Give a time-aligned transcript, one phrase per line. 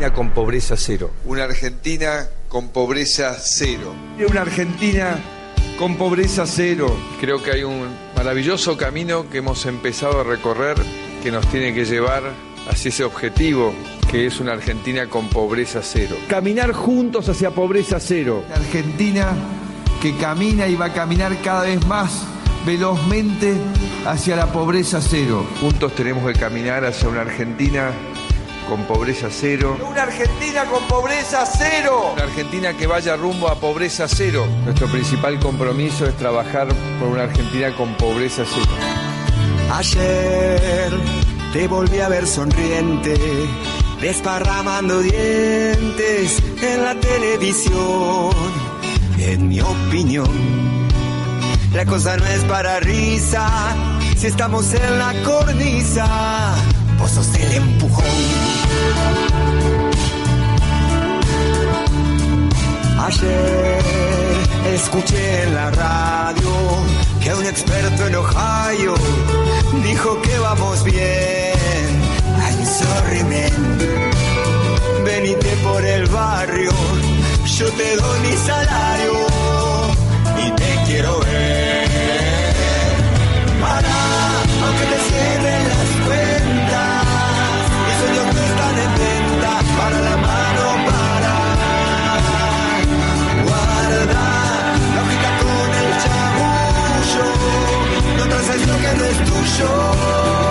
[0.00, 1.10] Argentina con pobreza cero.
[1.26, 3.92] Una Argentina con pobreza cero.
[4.26, 5.18] Una Argentina
[5.78, 6.96] con pobreza cero.
[7.20, 10.78] Creo que hay un maravilloso camino que hemos empezado a recorrer
[11.22, 12.22] que nos tiene que llevar
[12.70, 13.74] hacia ese objetivo
[14.10, 16.16] que es una Argentina con pobreza cero.
[16.30, 18.42] Caminar juntos hacia pobreza cero.
[18.48, 19.34] La Argentina
[20.00, 22.24] que camina y va a caminar cada vez más
[22.64, 23.52] velozmente
[24.06, 25.44] hacia la pobreza cero.
[25.60, 27.92] Juntos tenemos que caminar hacia una Argentina
[28.70, 29.76] con pobreza cero.
[29.84, 32.12] Una Argentina con pobreza cero.
[32.14, 34.46] Una Argentina que vaya rumbo a pobreza cero.
[34.64, 36.68] Nuestro principal compromiso es trabajar
[37.00, 38.70] por una Argentina con pobreza cero.
[39.72, 40.92] Ayer
[41.52, 43.18] te volví a ver sonriente,
[44.00, 48.30] desparramando dientes en la televisión.
[49.18, 50.30] En mi opinión,
[51.74, 53.74] la cosa no es para risa
[54.16, 56.54] si estamos en la cornisa.
[57.08, 58.04] Sos el empujón.
[63.04, 63.78] Ayer
[64.74, 66.50] escuché en la radio
[67.20, 68.94] que un experto en Ohio
[69.82, 71.90] dijo que vamos bien.
[72.38, 73.78] I'm sorry, man.
[75.04, 76.70] Venite por el barrio,
[77.44, 79.12] yo te doy mi salario
[80.46, 81.49] y te quiero ver.
[99.42, 100.49] Que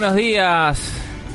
[0.00, 0.80] buenos días,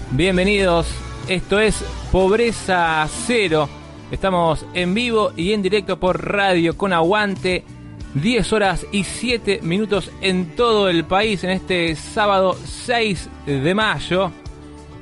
[0.09, 0.87] bienvenidos.
[1.27, 3.69] Esto es Pobreza Cero.
[4.09, 7.63] Estamos en vivo y en directo por Radio con Aguante.
[8.15, 14.31] 10 horas y 7 minutos en todo el país en este sábado 6 de mayo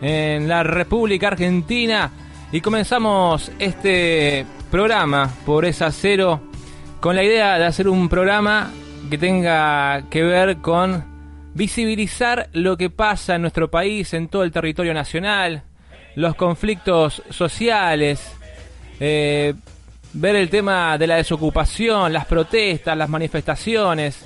[0.01, 2.11] en la República Argentina.
[2.51, 6.41] Y comenzamos este programa, Pobreza Cero,
[6.99, 8.71] con la idea de hacer un programa
[9.09, 11.12] que tenga que ver con
[11.53, 15.63] visibilizar lo que pasa en nuestro país, en todo el territorio nacional,
[16.15, 18.31] los conflictos sociales,
[18.99, 19.53] eh,
[20.13, 24.25] ver el tema de la desocupación, las protestas, las manifestaciones.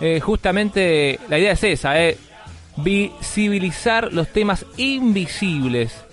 [0.00, 2.16] Eh, justamente la idea es esa, eh,
[2.76, 6.04] visibilizar los temas invisibles.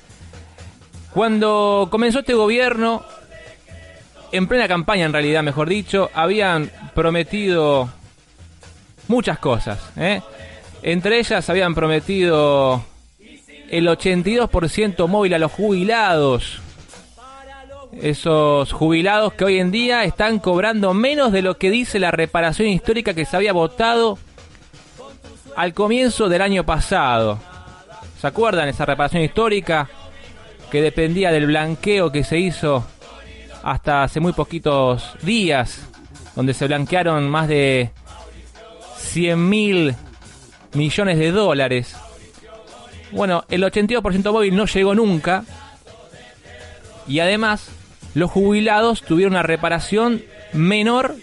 [1.13, 3.05] Cuando comenzó este gobierno,
[4.31, 7.89] en plena campaña en realidad, mejor dicho, habían prometido
[9.07, 9.79] muchas cosas.
[10.87, 12.83] Entre ellas habían prometido
[13.71, 16.61] el 82% móvil a los jubilados.
[17.99, 22.67] Esos jubilados que hoy en día están cobrando menos de lo que dice la reparación
[22.67, 24.19] histórica que se había votado
[25.55, 27.39] al comienzo del año pasado.
[28.21, 29.89] ¿Se acuerdan esa reparación histórica
[30.69, 32.85] que dependía del blanqueo que se hizo
[33.63, 35.87] hasta hace muy poquitos días,
[36.35, 37.89] donde se blanquearon más de
[38.97, 39.95] 100 mil
[40.75, 41.95] millones de dólares.
[43.11, 45.43] Bueno, el 82% móvil no llegó nunca.
[47.07, 47.69] Y además,
[48.13, 50.23] los jubilados tuvieron una reparación
[50.53, 51.15] menor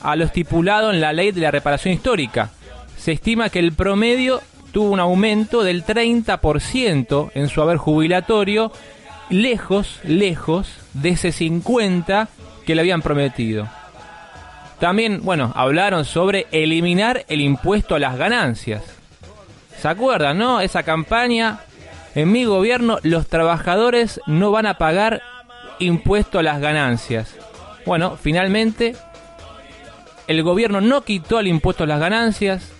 [0.00, 2.50] a lo estipulado en la ley de la reparación histórica.
[2.96, 4.42] Se estima que el promedio
[4.72, 8.70] tuvo un aumento del 30% en su haber jubilatorio,
[9.30, 12.28] lejos, lejos de ese 50
[12.66, 13.68] que le habían prometido.
[14.80, 18.82] También, bueno, hablaron sobre eliminar el impuesto a las ganancias.
[19.80, 20.60] ¿Se acuerdan, no?
[20.60, 21.60] Esa campaña,
[22.14, 25.22] en mi gobierno los trabajadores no van a pagar
[25.78, 27.36] impuesto a las ganancias.
[27.86, 28.94] Bueno, finalmente
[30.26, 32.70] el gobierno no quitó el impuesto a las ganancias,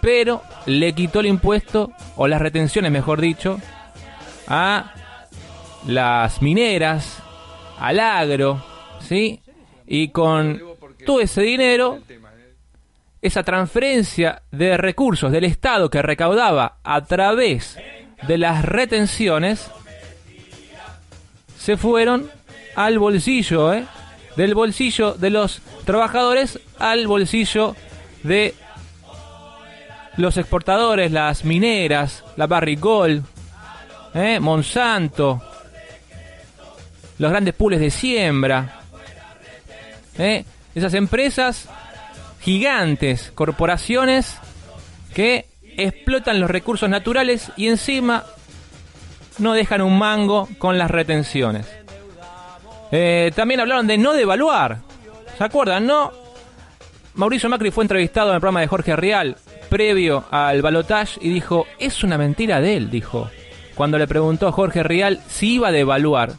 [0.00, 3.60] pero le quitó el impuesto, o las retenciones mejor dicho,
[4.48, 4.94] a
[5.86, 7.18] las mineras,
[7.78, 8.64] al agro,
[9.00, 9.40] ¿sí?
[9.86, 10.62] Y con
[11.06, 12.00] todo ese dinero,
[13.22, 17.78] esa transferencia de recursos del Estado que recaudaba a través
[18.26, 19.70] de las retenciones,
[21.58, 22.30] se fueron
[22.74, 23.86] al bolsillo, ¿eh?
[24.36, 27.74] Del bolsillo de los trabajadores al bolsillo
[28.22, 28.54] de
[30.18, 33.22] los exportadores, las mineras, la Barricol,
[34.14, 34.40] ¿eh?
[34.40, 35.42] Monsanto,
[37.18, 38.80] los grandes pools de siembra,
[40.18, 40.44] ¿eh?
[40.76, 41.68] Esas empresas
[42.38, 44.36] gigantes, corporaciones
[45.14, 45.46] que
[45.78, 48.24] explotan los recursos naturales y encima
[49.38, 51.66] no dejan un mango con las retenciones.
[52.92, 54.80] Eh, también hablaron de no devaluar.
[55.38, 55.86] ¿Se acuerdan?
[55.86, 56.12] No.
[57.14, 59.36] Mauricio Macri fue entrevistado en el programa de Jorge Rial
[59.70, 63.30] previo al balotage y dijo, es una mentira de él, dijo.
[63.74, 66.34] Cuando le preguntó a Jorge Rial si iba a devaluar.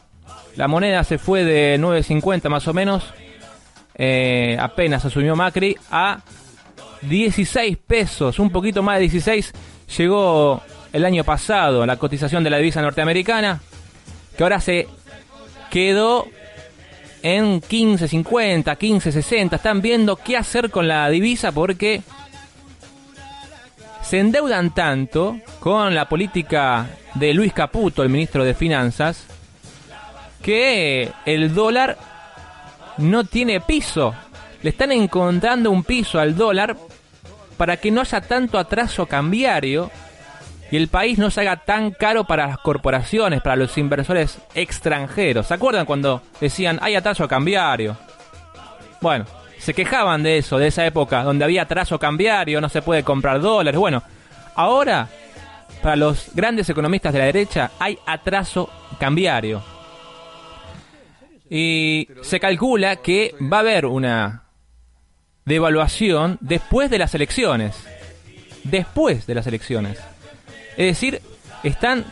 [0.54, 3.12] La moneda se fue de 9.50 más o menos,
[3.98, 6.20] eh, apenas asumió Macri, a
[7.02, 9.52] 16 pesos, un poquito más de 16,
[9.98, 10.62] llegó
[10.92, 13.60] el año pasado la cotización de la divisa norteamericana,
[14.36, 14.86] que ahora se
[15.70, 16.26] quedó
[17.22, 19.54] en 15.50, 15.60.
[19.54, 22.02] Están viendo qué hacer con la divisa porque
[24.02, 29.26] se endeudan tanto con la política de Luis Caputo, el ministro de Finanzas,
[30.42, 31.98] que el dólar
[32.98, 34.14] no tiene piso.
[34.62, 36.76] Le están encontrando un piso al dólar
[37.56, 39.90] para que no haya tanto atraso cambiario
[40.70, 45.46] y el país no se haga tan caro para las corporaciones, para los inversores extranjeros.
[45.46, 47.96] ¿Se acuerdan cuando decían hay atraso cambiario?
[49.00, 49.24] Bueno,
[49.58, 53.40] se quejaban de eso, de esa época, donde había atraso cambiario, no se puede comprar
[53.40, 53.78] dólares.
[53.78, 54.02] Bueno,
[54.54, 55.08] ahora,
[55.82, 58.68] para los grandes economistas de la derecha, hay atraso
[58.98, 59.62] cambiario.
[61.50, 64.44] Y se calcula que va a haber una
[65.44, 67.76] devaluación después de las elecciones.
[68.64, 69.98] Después de las elecciones.
[70.76, 71.22] Es decir,
[71.62, 72.04] están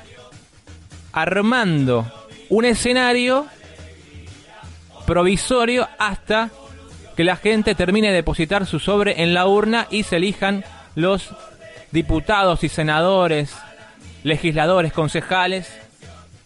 [1.13, 2.11] armando
[2.49, 3.47] un escenario
[5.07, 6.51] provisorio hasta
[7.17, 11.31] que la gente termine de depositar su sobre en la urna y se elijan los
[11.93, 13.55] diputados y senadores,
[14.23, 15.73] legisladores, concejales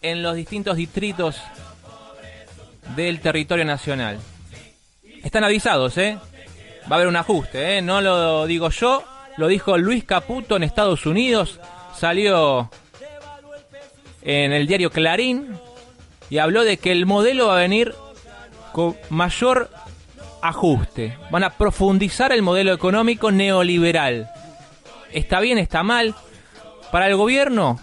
[0.02, 1.40] en los distintos distritos
[2.96, 4.18] del territorio nacional.
[5.22, 6.18] Están avisados, ¿eh?
[6.90, 7.82] Va a haber un ajuste, ¿eh?
[7.82, 9.04] No lo digo yo,
[9.36, 11.60] lo dijo Luis Caputo en Estados Unidos,
[11.96, 12.70] salió
[14.22, 15.58] en el diario Clarín
[16.28, 17.94] y habló de que el modelo va a venir
[18.72, 19.70] con mayor
[20.42, 21.16] ajuste.
[21.30, 24.30] Van a profundizar el modelo económico neoliberal.
[25.12, 25.58] ¿Está bien?
[25.58, 26.14] ¿Está mal?
[26.90, 27.78] Para el gobierno,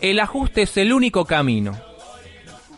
[0.00, 1.76] el ajuste es el único camino.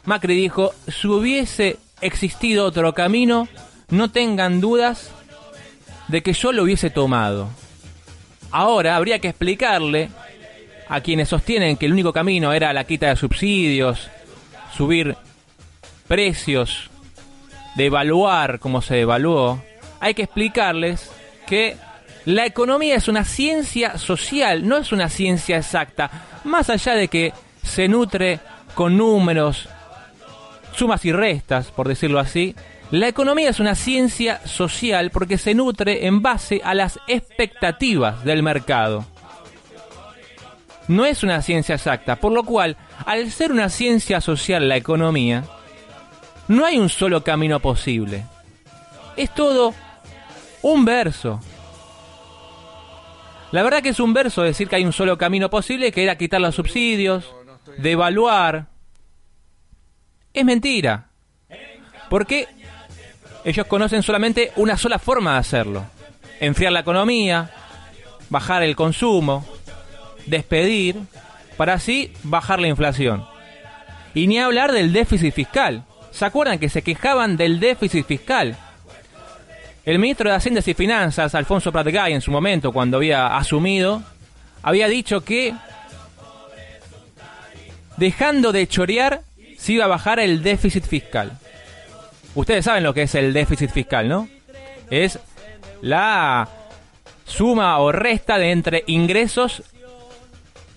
[0.06, 3.48] Macri dijo, si hubiese existido otro camino,
[3.90, 5.10] no tengan dudas
[6.08, 7.48] de que yo lo hubiese tomado.
[8.50, 10.10] Ahora habría que explicarle
[10.88, 14.08] a quienes sostienen que el único camino era la quita de subsidios,
[14.74, 15.16] subir
[16.06, 16.90] precios,
[17.74, 19.60] devaluar como se devaluó,
[20.00, 21.10] hay que explicarles
[21.46, 21.76] que
[22.24, 26.10] la economía es una ciencia social, no es una ciencia exacta,
[26.44, 27.32] más allá de que
[27.62, 28.40] se nutre
[28.74, 29.68] con números,
[30.76, 32.54] sumas y restas, por decirlo así,
[32.90, 38.42] la economía es una ciencia social porque se nutre en base a las expectativas del
[38.42, 39.04] mercado.
[40.88, 45.44] No es una ciencia exacta, por lo cual, al ser una ciencia social la economía,
[46.46, 48.24] no hay un solo camino posible.
[49.16, 49.74] Es todo
[50.62, 51.40] un verso.
[53.50, 56.18] La verdad que es un verso decir que hay un solo camino posible, que era
[56.18, 57.34] quitar los subsidios,
[57.78, 58.66] devaluar,
[60.36, 61.08] es mentira.
[62.08, 62.46] Porque
[63.44, 65.84] ellos conocen solamente una sola forma de hacerlo.
[66.38, 67.50] enfriar la economía,
[68.28, 69.46] bajar el consumo,
[70.26, 70.96] despedir,
[71.56, 73.24] para así bajar la inflación.
[74.14, 75.84] Y ni hablar del déficit fiscal.
[76.10, 78.56] ¿Se acuerdan que se quejaban del déficit fiscal?
[79.84, 84.02] El ministro de Hacienda y Finanzas, Alfonso Pratgay, en su momento, cuando había asumido,
[84.62, 85.54] había dicho que
[87.96, 89.22] dejando de chorear
[89.56, 91.38] se iba a bajar el déficit fiscal.
[92.34, 94.28] Ustedes saben lo que es el déficit fiscal, ¿no?
[94.90, 95.18] Es
[95.80, 96.48] la
[97.24, 99.62] suma o resta de entre ingresos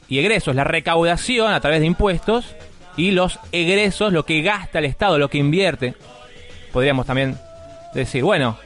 [0.08, 2.56] y egresos, la recaudación a través de impuestos
[2.98, 5.94] y los egresos, lo que gasta el Estado, lo que invierte.
[6.74, 7.38] Podríamos también
[7.94, 8.58] decir, bueno,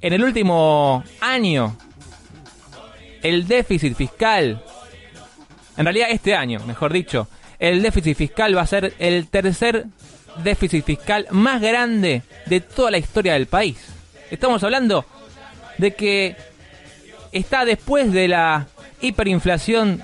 [0.00, 1.76] en el último año,
[3.22, 4.62] el déficit fiscal,
[5.76, 7.28] en realidad este año, mejor dicho,
[7.68, 9.86] el déficit fiscal va a ser el tercer
[10.42, 13.78] déficit fiscal más grande de toda la historia del país.
[14.30, 15.06] Estamos hablando
[15.78, 16.36] de que
[17.32, 18.66] está después de la
[19.00, 20.02] hiperinflación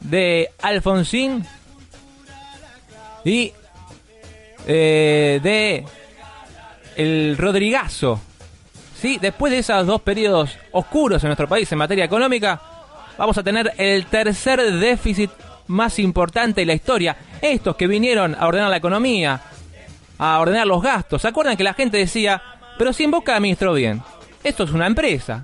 [0.00, 1.44] de Alfonsín
[3.24, 3.52] y
[4.68, 5.84] eh, de
[6.94, 8.20] el Rodrigazo.
[9.00, 9.18] ¿Sí?
[9.20, 12.60] Después de esos dos periodos oscuros en nuestro país en materia económica,
[13.18, 15.30] vamos a tener el tercer déficit
[15.66, 17.16] más importante de la historia.
[17.40, 19.40] Estos que vinieron a ordenar la economía,
[20.18, 21.22] a ordenar los gastos.
[21.22, 22.42] ¿Se acuerdan que la gente decía,
[22.78, 24.02] pero si en Boca administró bien?
[24.42, 25.42] Esto es una empresa.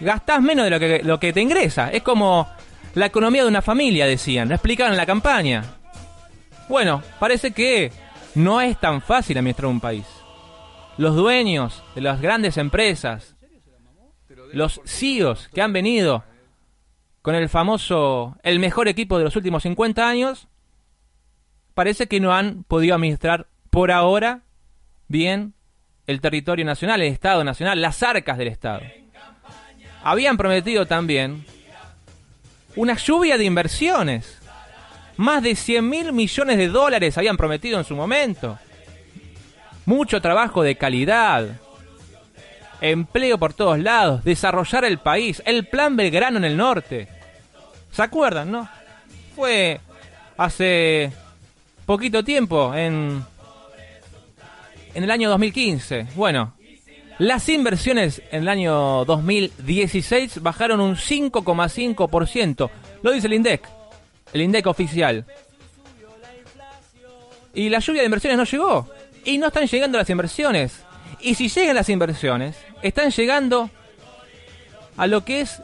[0.00, 1.90] Gastás menos de lo que, lo que te ingresa.
[1.90, 2.48] Es como
[2.94, 4.48] la economía de una familia, decían.
[4.48, 5.64] Lo explicaban en la campaña.
[6.68, 7.92] Bueno, parece que
[8.34, 10.06] no es tan fácil administrar un país.
[10.96, 13.34] Los dueños de las grandes empresas,
[14.52, 16.24] los CEOs que han venido
[17.24, 20.46] con el famoso, el mejor equipo de los últimos 50 años,
[21.72, 24.42] parece que no han podido administrar por ahora
[25.08, 25.54] bien
[26.06, 28.82] el territorio nacional, el Estado nacional, las arcas del Estado.
[30.02, 31.46] Habían prometido también
[32.76, 34.38] una lluvia de inversiones
[35.16, 38.58] más de 100 mil millones de dólares habían prometido en su momento.
[39.86, 41.58] Mucho trabajo de calidad.
[42.80, 44.24] Empleo por todos lados.
[44.24, 45.42] Desarrollar el país.
[45.46, 47.08] El plan Belgrano en el norte.
[47.90, 48.68] ¿Se acuerdan, no?
[49.36, 49.80] Fue
[50.36, 51.12] hace
[51.86, 53.24] poquito tiempo, en,
[54.94, 56.08] en el año 2015.
[56.14, 56.54] Bueno,
[57.18, 62.70] las inversiones en el año 2016 bajaron un 5,5%.
[63.02, 63.68] Lo dice el INDEC
[64.34, 65.24] el INDEC oficial.
[67.54, 68.88] Y la lluvia de inversiones no llegó.
[69.24, 70.82] Y no están llegando las inversiones.
[71.24, 73.70] Y si llegan las inversiones, están llegando
[74.98, 75.62] a lo que es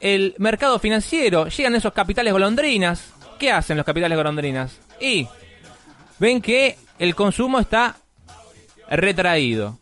[0.00, 1.48] el mercado financiero.
[1.48, 3.14] Llegan esos capitales golondrinas.
[3.38, 4.78] ¿Qué hacen los capitales golondrinas?
[5.00, 5.26] Y
[6.18, 7.96] ven que el consumo está
[8.90, 9.78] retraído.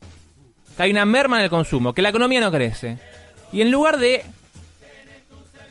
[0.77, 2.99] Que hay una merma en el consumo, que la economía no crece.
[3.53, 4.25] Y en lugar de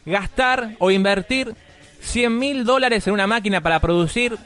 [0.05, 1.55] gastar o invertir
[2.01, 4.37] 100 mil dólares en una máquina para producir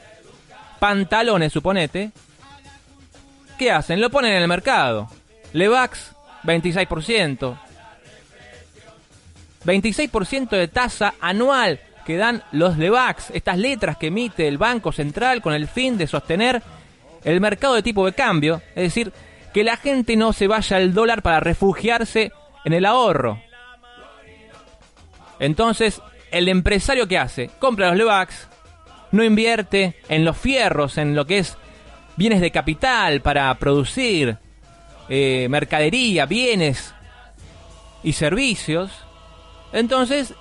[0.78, 2.12] pantalones, suponete,
[3.62, 4.00] ¿qué hacen?
[4.00, 5.08] Lo ponen en el mercado.
[5.52, 7.58] Levax, 26%.
[9.64, 15.40] 26% de tasa anual que dan los Levax, estas letras que emite el Banco Central
[15.40, 16.60] con el fin de sostener
[17.22, 19.12] el mercado de tipo de cambio, es decir,
[19.54, 22.32] que la gente no se vaya al dólar para refugiarse
[22.64, 23.40] en el ahorro.
[25.38, 26.02] Entonces,
[26.32, 28.48] el empresario que hace, compra los Levax,
[29.12, 31.56] no invierte en los fierros, en lo que es
[32.16, 34.38] bienes de capital para producir
[35.08, 36.94] eh, mercadería, bienes
[38.02, 38.92] y servicios.
[39.72, 40.34] Entonces,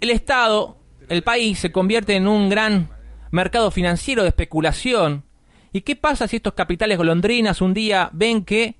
[0.00, 0.76] el Estado,
[1.08, 2.88] el país, se convierte en un gran
[3.30, 5.24] mercado financiero de especulación.
[5.72, 8.76] ¿Y qué pasa si estos capitales golondrinas un día ven que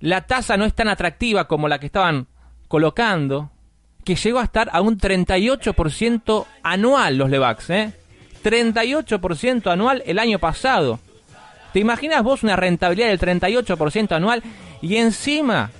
[0.00, 2.28] la tasa no es tan atractiva como la que estaban
[2.68, 3.50] colocando?
[4.04, 7.92] que llegó a estar a un 38% anual los Levax, ¿eh?
[8.42, 10.98] 38% anual el año pasado.
[11.72, 14.42] ¿Te imaginas vos una rentabilidad del 38% anual
[14.80, 15.70] y encima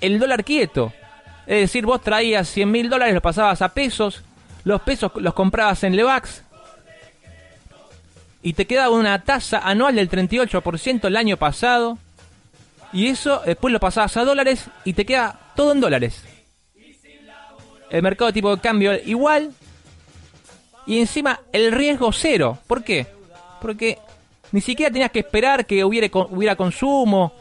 [0.00, 0.92] el dólar quieto?
[1.46, 4.22] Es decir, vos traías 100 mil dólares, los pasabas a pesos,
[4.64, 6.44] los pesos los comprabas en Levax
[8.42, 11.98] y te quedaba una tasa anual del 38% el año pasado
[12.92, 16.22] y eso después lo pasabas a dólares y te queda todo en dólares
[17.92, 19.52] el mercado de tipo de cambio igual
[20.86, 22.58] y encima el riesgo cero.
[22.66, 23.06] ¿Por qué?
[23.60, 23.98] Porque
[24.52, 27.32] ni siquiera tenías que esperar que hubiera, hubiera consumo.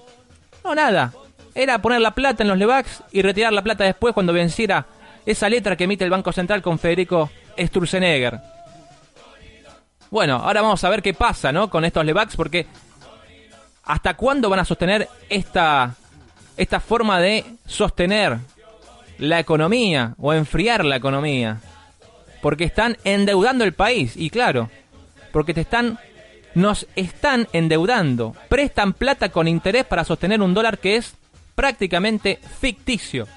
[0.63, 1.13] No, nada.
[1.53, 4.85] Era poner la plata en los Levax y retirar la plata después cuando venciera
[5.25, 8.39] esa letra que emite el Banco Central con Federico Sturzenegger.
[10.09, 11.69] Bueno, ahora vamos a ver qué pasa, ¿no?
[11.69, 12.67] Con estos Levax porque
[13.83, 15.95] ¿hasta cuándo van a sostener esta
[16.57, 18.37] esta forma de sostener
[19.17, 21.59] la economía o enfriar la economía.
[22.41, 24.13] Porque están endeudando el país.
[24.15, 24.69] Y claro,
[25.31, 25.99] porque te están,
[26.55, 28.35] nos están endeudando.
[28.49, 31.15] Prestan plata con interés para sostener un dólar que es
[31.55, 33.27] prácticamente ficticio.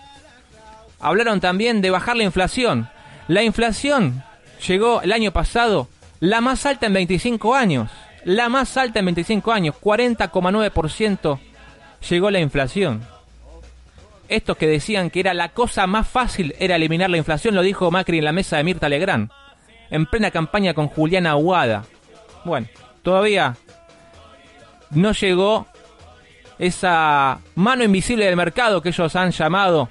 [1.01, 2.89] Hablaron también de bajar la inflación.
[3.29, 4.23] La inflación
[4.67, 5.89] llegó el año pasado
[6.21, 7.91] la más alta en 25 años.
[8.25, 9.75] La más alta en 25 años.
[9.81, 11.39] 40,9%
[12.09, 13.03] llegó la inflación.
[14.29, 17.91] Estos que decían que era la cosa más fácil era eliminar la inflación, lo dijo
[17.91, 19.31] Macri en la mesa de Mirta Legrand,
[19.91, 21.85] en plena campaña con Juliana Aguada.
[22.45, 22.67] Bueno,
[23.05, 23.57] todavía
[24.91, 25.67] no llegó
[26.59, 29.89] esa mano invisible del mercado que ellos han llamado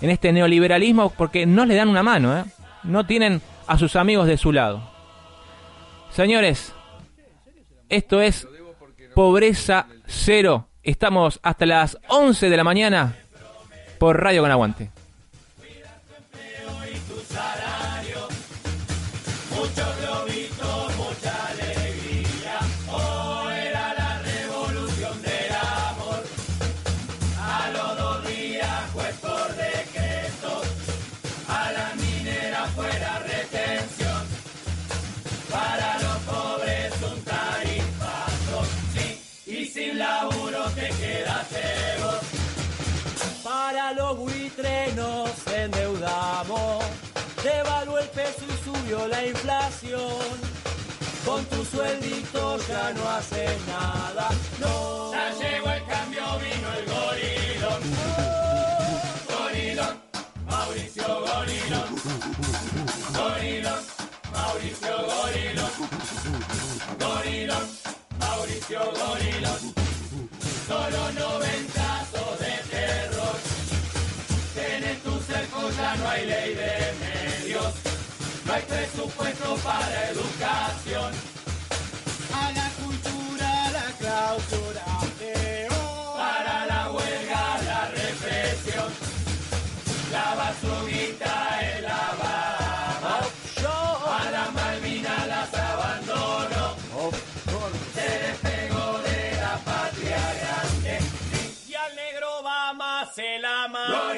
[0.00, 2.44] en este neoliberalismo porque no le dan una mano, ¿eh?
[2.82, 4.82] no tienen a sus amigos de su lado.
[6.10, 6.72] Señores,
[7.88, 8.48] esto es
[9.14, 10.68] pobreza cero.
[10.82, 13.16] Estamos hasta las 11 de la mañana
[13.98, 14.95] por Radio con Aguante.
[43.42, 46.84] Para los buitres nos endeudamos,
[47.42, 50.56] devaluó el peso y subió la inflación.
[51.24, 54.28] Con tu sueldito ya no hace nada,
[54.60, 55.12] no.
[55.12, 57.82] Ya llegó el cambio, vino el gorilón.
[59.28, 60.02] Gorilón,
[60.48, 61.88] Mauricio Gorilón.
[63.14, 63.80] Gorilón,
[64.32, 65.72] Mauricio Gorilón.
[67.00, 67.66] Gorilón,
[68.18, 69.95] Mauricio Gorilón.
[70.66, 73.36] Solo noventazos de terror.
[74.52, 77.72] Tenés tu cerco, ya no hay ley de medios.
[78.44, 81.12] No hay presupuesto para educación.
[82.34, 84.84] A la cultura, la clausura.
[86.16, 88.92] Para la huelga, la represión.
[90.10, 90.95] La basurita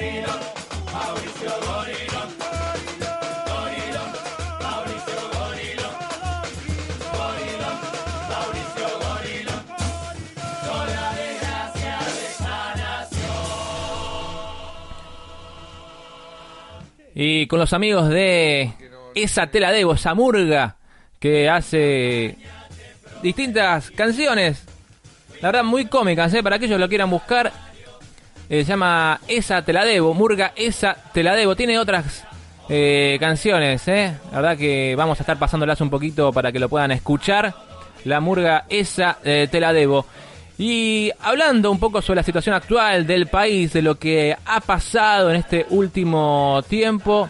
[0.09, 0.39] Gorilón,
[0.91, 2.29] Mauricio Gorilón.
[3.45, 4.09] Gorilón,
[4.59, 5.95] Mauricio Gorilón.
[7.13, 7.77] Gorilón,
[8.29, 9.61] Mauricio Gorilón.
[10.65, 13.37] Son la desgracia de esta nación.
[17.13, 18.73] Y con los amigos de
[19.13, 20.77] esa tela debo, esa murga
[21.19, 22.35] que hace
[23.21, 24.65] distintas canciones.
[25.41, 26.41] La verdad, muy cómicas, ¿eh?
[26.41, 27.68] para aquellos que lo quieran buscar.
[28.49, 31.55] Eh, se llama Esa te la debo, Murga Esa te la debo.
[31.55, 32.25] Tiene otras
[32.67, 34.15] eh, canciones, ¿eh?
[34.31, 37.53] La verdad que vamos a estar pasándolas un poquito para que lo puedan escuchar.
[38.05, 40.05] La Murga Esa eh, te la debo.
[40.57, 45.29] Y hablando un poco sobre la situación actual del país, de lo que ha pasado
[45.29, 47.29] en este último tiempo,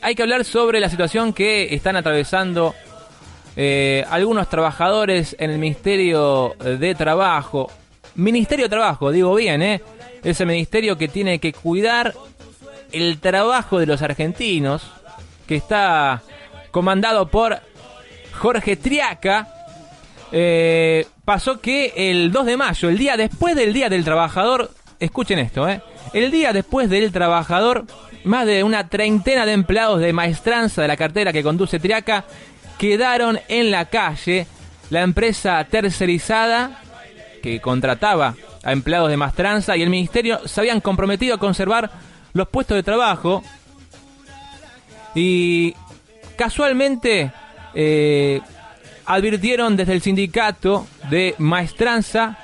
[0.00, 2.74] hay que hablar sobre la situación que están atravesando
[3.56, 7.70] eh, algunos trabajadores en el Ministerio de Trabajo.
[8.16, 9.82] Ministerio de Trabajo, digo bien, ¿eh?
[10.24, 12.14] Ese ministerio que tiene que cuidar
[12.92, 14.82] el trabajo de los argentinos,
[15.46, 16.22] que está
[16.70, 17.60] comandado por
[18.32, 19.48] Jorge Triaca.
[20.32, 25.38] Eh, pasó que el 2 de mayo, el día después del Día del Trabajador, escuchen
[25.38, 25.82] esto, ¿eh?
[26.12, 27.84] El día después del Trabajador,
[28.24, 32.24] más de una treintena de empleados de maestranza de la cartera que conduce Triaca
[32.78, 34.46] quedaron en la calle.
[34.90, 36.80] La empresa tercerizada
[37.46, 41.88] que contrataba a empleados de maestranza y el ministerio se habían comprometido a conservar
[42.32, 43.44] los puestos de trabajo
[45.14, 45.72] y
[46.34, 47.30] casualmente
[47.72, 48.40] eh,
[49.04, 52.36] advirtieron desde el sindicato de maestranza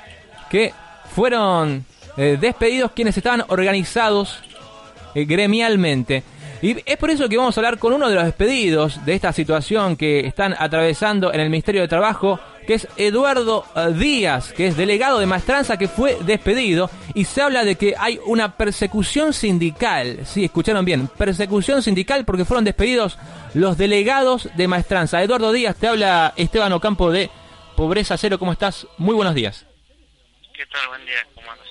[0.49, 0.73] que
[1.13, 1.83] fueron
[2.15, 4.39] eh, despedidos quienes estaban organizados
[5.15, 6.23] eh, gremialmente.
[6.63, 9.33] Y es por eso que vamos a hablar con uno de los despedidos de esta
[9.33, 14.67] situación que están atravesando en el Ministerio de Trabajo, que es Eduardo eh, Díaz, que
[14.67, 16.89] es delegado de maestranza que fue despedido.
[17.15, 20.19] Y se habla de que hay una persecución sindical.
[20.25, 23.17] Sí, escucharon bien, persecución sindical porque fueron despedidos
[23.53, 25.21] los delegados de maestranza.
[25.21, 27.29] Eduardo Díaz, te habla Esteban Ocampo de
[27.75, 28.39] Pobreza Cero.
[28.39, 28.87] ¿Cómo estás?
[28.97, 29.65] Muy buenos días.
[30.53, 30.87] ¿Qué tal?
[30.87, 31.67] Buen día, ¿cómo andas?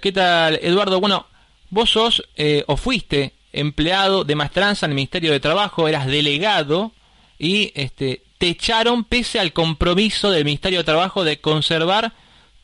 [0.00, 1.00] ¿Qué tal, Eduardo?
[1.00, 1.26] Bueno,
[1.68, 6.92] vos sos eh, o fuiste empleado de maestranza en el Ministerio de Trabajo, eras delegado
[7.38, 12.12] y este, te echaron pese al compromiso del Ministerio de Trabajo de conservar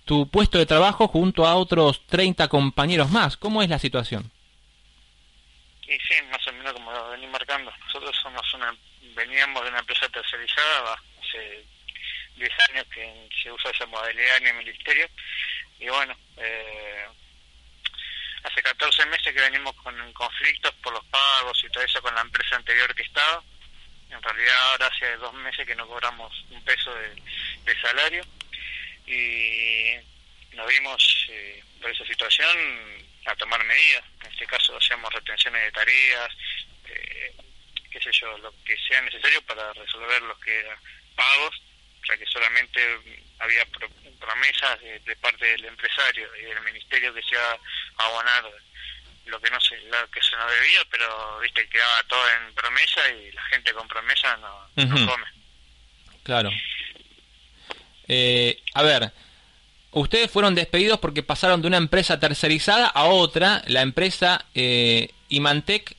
[0.05, 3.37] tu puesto de trabajo junto a otros 30 compañeros más.
[3.37, 4.31] ¿Cómo es la situación?
[5.83, 7.73] Y sí, más o menos como lo vení marcando.
[7.87, 8.75] Nosotros somos una,
[9.15, 11.65] veníamos de una empresa tercerizada hace
[12.37, 15.09] 10 años que se usa esa modalidad en el ministerio.
[15.79, 17.07] Y bueno, eh,
[18.45, 22.21] hace 14 meses que venimos con conflictos por los pagos y todo eso con la
[22.21, 23.43] empresa anterior que estaba.
[24.11, 28.23] En realidad ahora hace dos meses que no cobramos un peso de, salario
[29.07, 29.95] y
[30.55, 32.59] nos vimos eh, por esa situación
[33.25, 34.05] a tomar medidas.
[34.25, 36.29] En este caso hacemos retenciones de tareas,
[36.89, 37.35] eh,
[37.91, 40.79] qué sé yo, lo que sea necesario para resolver los que eran
[41.17, 41.63] pagos,
[42.09, 42.81] ya que solamente
[43.39, 43.89] había pro-
[44.21, 48.45] promesas de, de parte del empresario y del ministerio que se iba a abonar
[49.27, 53.01] lo que no se, lo que se nos debía, pero viste quedaba todo en promesa
[53.11, 55.27] y la gente con promesa no, no come.
[56.25, 56.51] Claro.
[58.09, 59.13] Eh, a ver,
[59.93, 63.63] ustedes fueron despedidos porque pasaron de una empresa tercerizada a otra.
[63.67, 65.97] La empresa eh, Imantec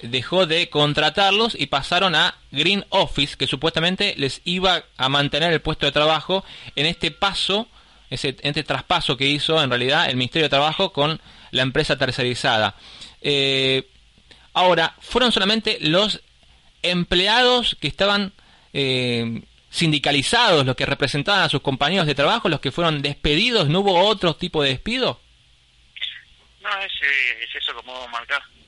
[0.00, 5.60] dejó de contratarlos y pasaron a Green Office, que supuestamente les iba a mantener el
[5.60, 6.44] puesto de trabajo
[6.76, 7.68] en este paso,
[8.10, 11.20] ese, este traspaso que hizo en realidad el Ministerio de Trabajo con
[11.52, 12.74] la empresa tercerizada.
[13.22, 13.88] Eh,
[14.52, 16.20] ahora, fueron solamente los
[16.82, 18.32] empleados que estaban
[18.72, 23.80] eh, sindicalizados, los que representaban a sus compañeros de trabajo, los que fueron despedidos, ¿no
[23.80, 25.20] hubo otro tipo de despido?
[26.60, 27.92] No, es, eh, es eso como.
[28.04, 28.63] El-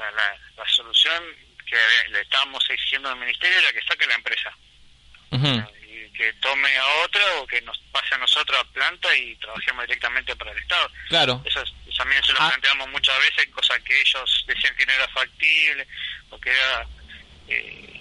[0.00, 1.22] la, la, la solución
[1.66, 1.76] que
[2.10, 4.52] le estábamos exigiendo al ministerio era que saque la empresa
[5.32, 9.86] y que tome a otra o que nos pase a nosotros a planta y trabajemos
[9.86, 10.90] directamente para el Estado.
[11.08, 11.42] Claro.
[11.44, 12.48] Eso es- también se lo Ah.
[12.48, 15.86] planteamos muchas veces, cosa que ellos decían que no era factible
[16.30, 16.86] o que era,
[17.48, 18.00] eh,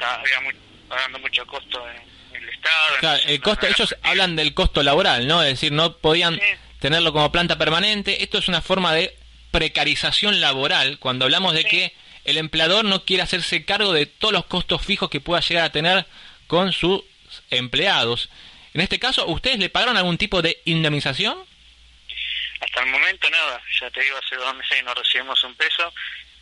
[0.00, 0.52] había mu-
[0.88, 1.96] pagando mucho costo en,
[2.36, 2.96] en el Estado.
[3.00, 4.10] Claro, entonces el costo, no ellos factible.
[4.10, 5.42] hablan del costo laboral, ¿no?
[5.42, 6.38] Es decir, no podían
[6.80, 8.22] tenerlo como planta permanente.
[8.22, 9.16] Esto es una forma de
[9.50, 14.44] precarización laboral cuando hablamos de que el empleador no quiere hacerse cargo de todos los
[14.46, 16.06] costos fijos que pueda llegar a tener
[16.46, 17.02] con sus
[17.50, 18.28] empleados.
[18.74, 21.38] En este caso, ¿ustedes le pagaron algún tipo de indemnización?
[22.60, 25.92] Hasta el momento nada, ya te digo, hace dos meses que no recibimos un peso.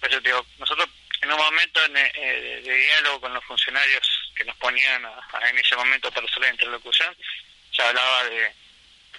[0.01, 0.89] Por eso te digo, nosotros
[1.23, 5.49] en un momento en, eh, de, diálogo con los funcionarios que nos ponían a- a-
[5.51, 7.15] en ese momento para hacer la interlocución,
[7.73, 8.53] ya hablaba de,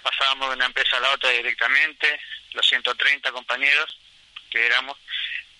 [0.02, 2.20] pasábamos de una empresa a la otra directamente,
[2.58, 3.98] los 130 compañeros
[4.50, 4.98] que éramos,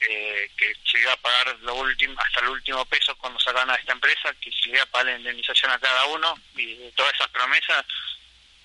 [0.00, 3.76] eh, que se iba a pagar lo último, hasta el último peso cuando sacaban a
[3.76, 7.14] esta empresa, que se iba a pagar la indemnización a cada uno, y de todas
[7.14, 7.84] esas promesas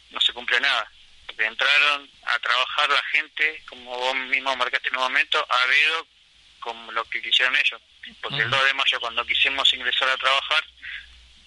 [0.09, 0.91] no se cumplió nada.
[1.27, 6.07] Porque entraron a trabajar la gente, como vos mismo marcaste en un momento, a dedo
[6.59, 7.81] con lo que quisieron ellos.
[8.21, 10.63] Porque el 2 de mayo, cuando quisimos ingresar a trabajar,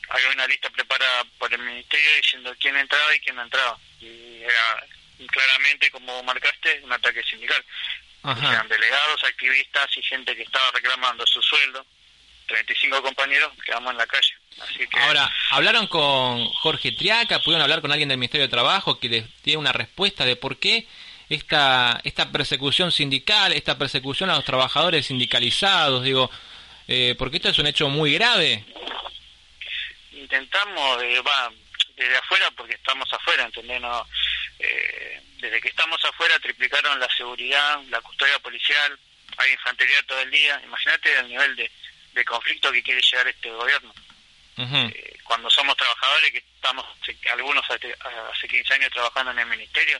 [0.08, 3.78] había una lista preparada por el ministerio diciendo quién entraba y quién no entraba.
[4.00, 4.86] Y era
[5.30, 7.64] claramente, como marcaste, un ataque sindical.
[8.24, 11.86] Eran delegados, activistas y gente que estaba reclamando su sueldo.
[12.46, 14.34] 35 compañeros quedamos en la calle.
[14.60, 17.40] Así que Ahora, ¿hablaron con Jorge Triaca?
[17.40, 20.58] ¿Pudieron hablar con alguien del Ministerio de Trabajo que les diera una respuesta de por
[20.58, 20.86] qué
[21.28, 26.02] esta, esta persecución sindical, esta persecución a los trabajadores sindicalizados?
[26.02, 26.30] Digo,
[26.88, 28.64] eh, porque esto es un hecho muy grave.
[30.12, 31.52] intentamos, de, va,
[31.96, 33.80] desde afuera, porque estamos afuera, ¿entendés?
[33.80, 34.06] No,
[34.58, 38.98] eh, desde que estamos afuera triplicaron la seguridad, la custodia policial,
[39.36, 40.60] hay infantería todo el día.
[40.64, 41.70] Imagínate el nivel de,
[42.12, 43.92] de conflicto que quiere llegar este gobierno.
[44.58, 46.86] Eh, cuando somos trabajadores, que estamos
[47.30, 47.94] algunos hace,
[48.32, 49.98] hace 15 años trabajando en el ministerio,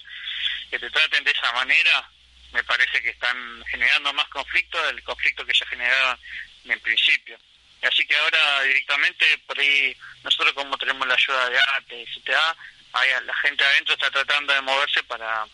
[0.70, 2.08] que te traten de esa manera,
[2.52, 6.18] me parece que están generando más conflicto del conflicto que ya generaron
[6.64, 7.38] en principio.
[7.82, 12.56] Así que ahora directamente, por ahí, nosotros como tenemos la ayuda de ATE y CTA,
[12.98, 15.46] ahí la gente adentro está tratando de moverse para,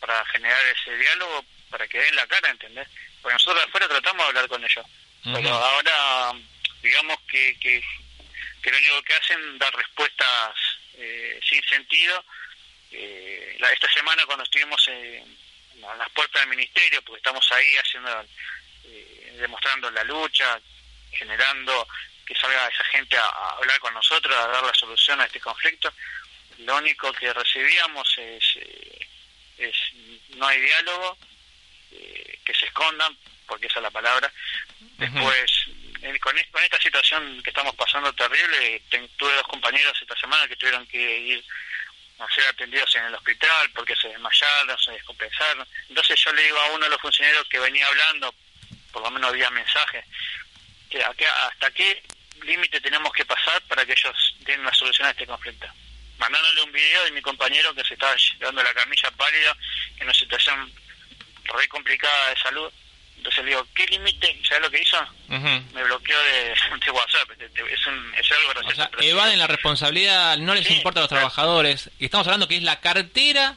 [0.00, 2.88] para generar ese diálogo, para que den la cara, ¿entendés?
[3.22, 4.86] Porque nosotros afuera tratamos de hablar con ellos.
[5.24, 6.32] Pero ahora,
[6.82, 7.82] digamos que, que,
[8.62, 10.54] que lo único que hacen es dar respuestas
[10.94, 12.24] eh, sin sentido.
[12.92, 15.36] Eh, la- esta semana cuando estuvimos en,
[15.98, 18.24] las puertas del ministerio, porque estamos ahí haciendo,
[18.84, 20.60] eh, demostrando la lucha,
[21.12, 21.86] generando
[22.24, 25.40] que salga esa gente a, a hablar con nosotros, a dar la solución a este
[25.40, 25.92] conflicto,
[26.58, 28.98] lo único que recibíamos es, eh,
[29.58, 29.76] es
[30.36, 31.18] no hay diálogo,
[31.92, 33.16] eh, que se escondan,
[33.46, 34.32] porque esa es la palabra.
[34.98, 35.50] Después,
[36.02, 40.16] eh, con, es- con esta situación que estamos pasando terrible, ten- tuve dos compañeros esta
[40.18, 41.44] semana que tuvieron que ir
[42.18, 45.66] a ser atendidos en el hospital porque se desmayaron, se descompensaron.
[45.88, 48.34] Entonces yo le digo a uno de los funcionarios que venía hablando,
[48.90, 50.02] por lo menos vía mensaje,
[50.88, 52.02] que hasta qué
[52.42, 55.66] límite tenemos que pasar para que ellos den una solución a este conflicto.
[56.18, 59.56] Mandándole un video de mi compañero que se estaba llevando la camilla pálida
[59.98, 60.72] en una situación
[61.44, 62.72] re complicada de salud.
[63.16, 64.38] Entonces le digo, ¿qué límite?
[64.46, 64.98] ¿Sabes lo que hizo?
[65.28, 67.30] Me bloqueó de, de WhatsApp.
[67.40, 68.76] Es, un, es algo O gracioso.
[68.76, 69.08] sea, pero sí.
[69.08, 71.90] evaden la responsabilidad, no les Sí, importa a los trabajadores.
[71.98, 73.56] Y estamos hablando que es la cartera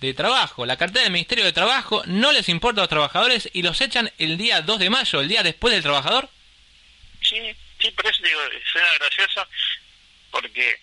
[0.00, 0.66] de trabajo.
[0.66, 4.10] La cartera del Ministerio de Trabajo no les importa a los trabajadores y los echan
[4.18, 6.28] el día 2 de mayo, el día después del trabajador.
[7.22, 7.36] Sí,
[7.78, 8.40] sí, por eso digo,
[8.72, 9.46] suena gracioso,
[10.30, 10.80] porque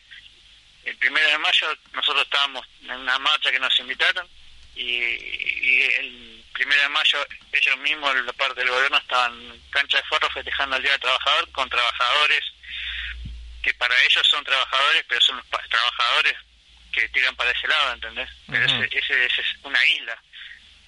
[0.90, 4.28] el primero de mayo nosotros estábamos en una marcha que nos invitaron
[4.76, 9.98] y, y el primero de mayo ellos mismos, la parte del gobierno, estaban en cancha
[9.98, 12.44] de forro festejando el Día del Trabajador con trabajadores
[13.62, 16.36] que para ellos son trabajadores, pero son los pa- trabajadores
[16.94, 18.30] que tiran para ese lado, ¿entendés?
[18.50, 18.84] Pero Ujú.
[18.84, 20.18] ese, ese, ese es una isla.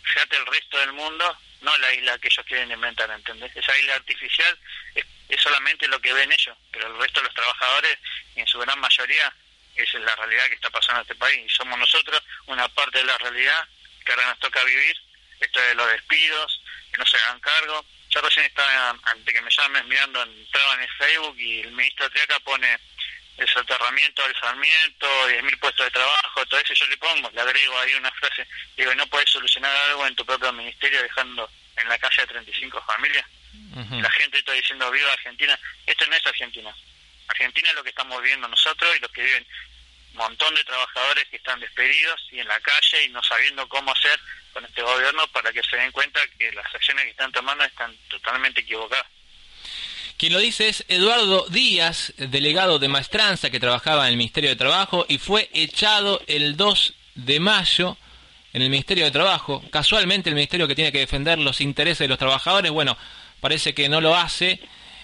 [0.04, 3.52] Fíjate el resto del mundo, no la isla que ellos quieren inventar, ¿entendés?
[3.56, 4.58] Esa isla artificial
[4.96, 7.98] es, es solamente lo que ven ellos, pero el resto de los trabajadores,
[8.36, 9.34] en su gran mayoría,
[9.76, 11.46] esa es la realidad que está pasando en este país.
[11.46, 13.68] Y somos nosotros una parte de la realidad
[14.06, 14.96] que ahora nos toca vivir,
[15.40, 17.86] esto de los despidos, que no se hagan cargo.
[18.10, 22.10] Yo recién estaba, antes que me llames, mirando, entraba en el Facebook y el ministro
[22.10, 22.78] Triaca pone
[23.38, 27.80] el soterramiento del Sarmiento, 10.000 puestos de trabajo, todo eso yo le pongo, le agrego
[27.80, 31.98] ahí una frase, digo, ¿no puedes solucionar algo en tu propio ministerio dejando en la
[31.98, 33.26] calle a 35 familias?
[33.76, 34.02] Ujú.
[34.02, 35.58] La gente está diciendo, viva Argentina.
[35.86, 36.76] Esto no es Argentina.
[37.30, 39.46] Argentina es lo que estamos viviendo nosotros y los que viven
[40.20, 44.20] montón de trabajadores que están despedidos y en la calle y no sabiendo cómo hacer
[44.54, 47.96] con este gobierno para que se den cuenta que las acciones que están tomando están
[48.10, 49.06] totalmente equivocadas.
[50.18, 54.58] Quien lo dice es Eduardo Díaz, delegado de maestranza que trabajaba en el Ministerio de
[54.58, 57.98] Trabajo y fue echado el 2 de mayo
[58.52, 59.64] en el Ministerio de Trabajo.
[59.72, 62.98] Casualmente el Ministerio que tiene que defender los intereses de los trabajadores, bueno,
[63.40, 64.60] parece que no lo hace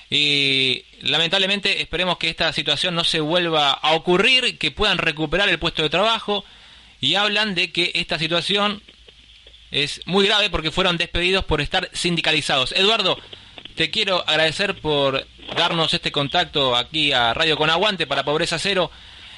[0.09, 5.59] y lamentablemente esperemos que esta situación no se vuelva a ocurrir, que puedan recuperar el
[5.59, 6.45] puesto de trabajo
[7.01, 8.81] y hablan de que esta situación
[9.71, 12.71] es muy grave porque fueron despedidos por estar sindicalizados.
[12.71, 13.17] Eduardo,
[13.75, 18.91] te quiero agradecer por darnos este contacto aquí a Radio Con Aguante para Pobreza Cero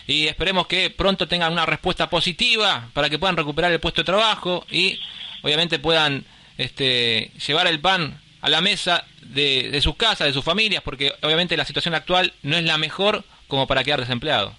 [0.05, 4.05] y esperemos que pronto tengan una respuesta positiva para que puedan recuperar el puesto de
[4.05, 4.99] trabajo y
[5.41, 6.25] obviamente puedan
[6.57, 11.13] este, llevar el pan a la mesa de, de sus casas, de sus familias, porque
[11.21, 14.55] obviamente la situación actual no es la mejor como para quedar desempleado.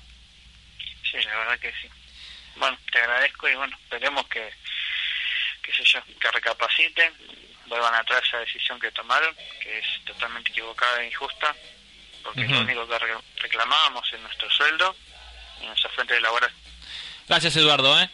[1.11, 1.89] Sí, la verdad que sí.
[2.57, 4.47] Bueno, te agradezco y bueno, esperemos que,
[5.63, 7.13] qué sé yo, que recapaciten,
[7.67, 11.55] vuelvan atrás esa decisión que tomaron, que es totalmente equivocada e injusta,
[12.23, 14.97] porque es lo único que re- reclamábamos en nuestro sueldo
[15.61, 16.51] y en nuestra fuente de laboral.
[17.27, 18.11] Gracias Eduardo, ¿eh?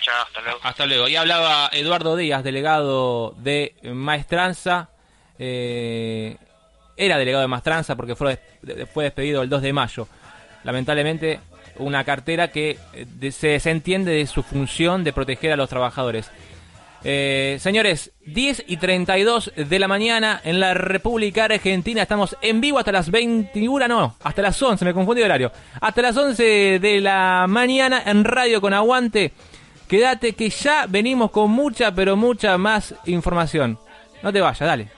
[0.00, 0.58] Chao, hasta luego.
[0.62, 1.08] Hasta luego.
[1.08, 4.88] Y hablaba Eduardo Díaz, delegado de Maestranza.
[5.38, 6.36] eh,
[6.98, 10.08] era delegado de Maestranza porque fue, des- fue despedido el 2 de mayo.
[10.64, 11.40] Lamentablemente,
[11.76, 16.30] una cartera que eh, se desentiende de su función de proteger a los trabajadores.
[17.04, 22.00] Eh, señores, 10 y 32 de la mañana en la República Argentina.
[22.02, 25.52] Estamos en vivo hasta las 21, no, hasta las 11, me confundí de horario.
[25.80, 29.32] Hasta las 11 de la mañana en Radio con Aguante.
[29.88, 33.78] Quédate que ya venimos con mucha, pero mucha más información.
[34.22, 34.95] No te vayas, dale.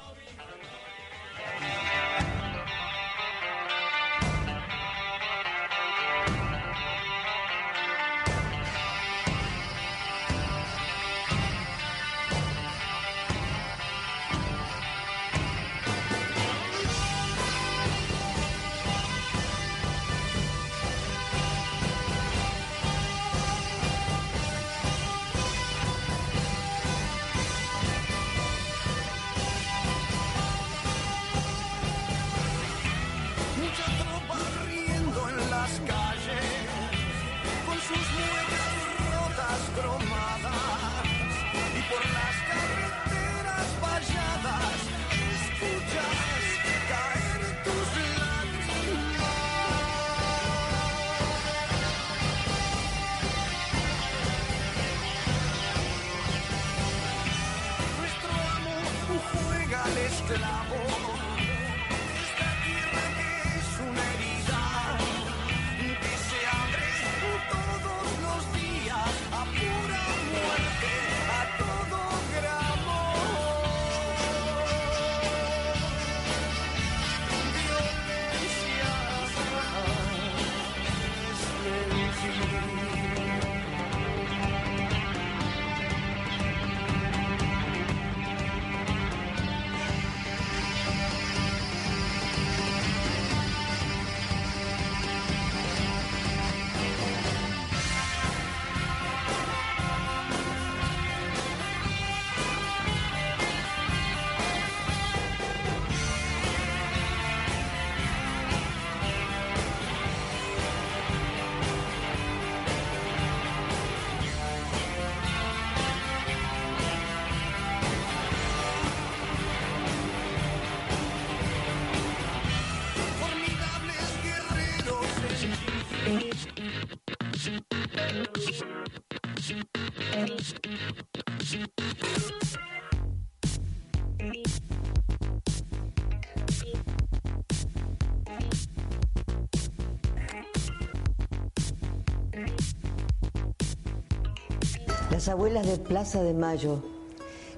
[145.28, 146.82] Las abuelas de Plaza de Mayo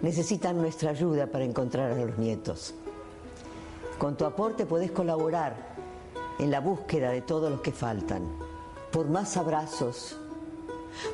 [0.02, 2.74] necesitan nuestra ayuda para encontrar a los nietos.
[3.96, 5.54] Con tu aporte podés colaborar
[6.40, 8.24] en la búsqueda de todos los que faltan.
[8.90, 10.16] Por más abrazos,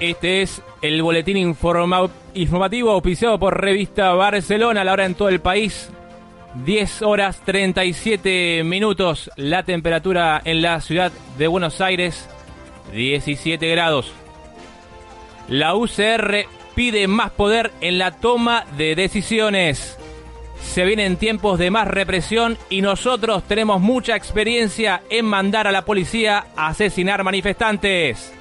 [0.00, 5.40] Este es el boletín informa- informativo auspiciado por Revista Barcelona, la hora en todo el
[5.40, 5.90] país.
[6.64, 12.28] 10 horas 37 minutos la temperatura en la ciudad de Buenos Aires,
[12.92, 14.12] 17 grados.
[15.48, 19.98] La UCR pide más poder en la toma de decisiones.
[20.62, 25.84] Se vienen tiempos de más represión y nosotros tenemos mucha experiencia en mandar a la
[25.84, 28.32] policía a asesinar manifestantes.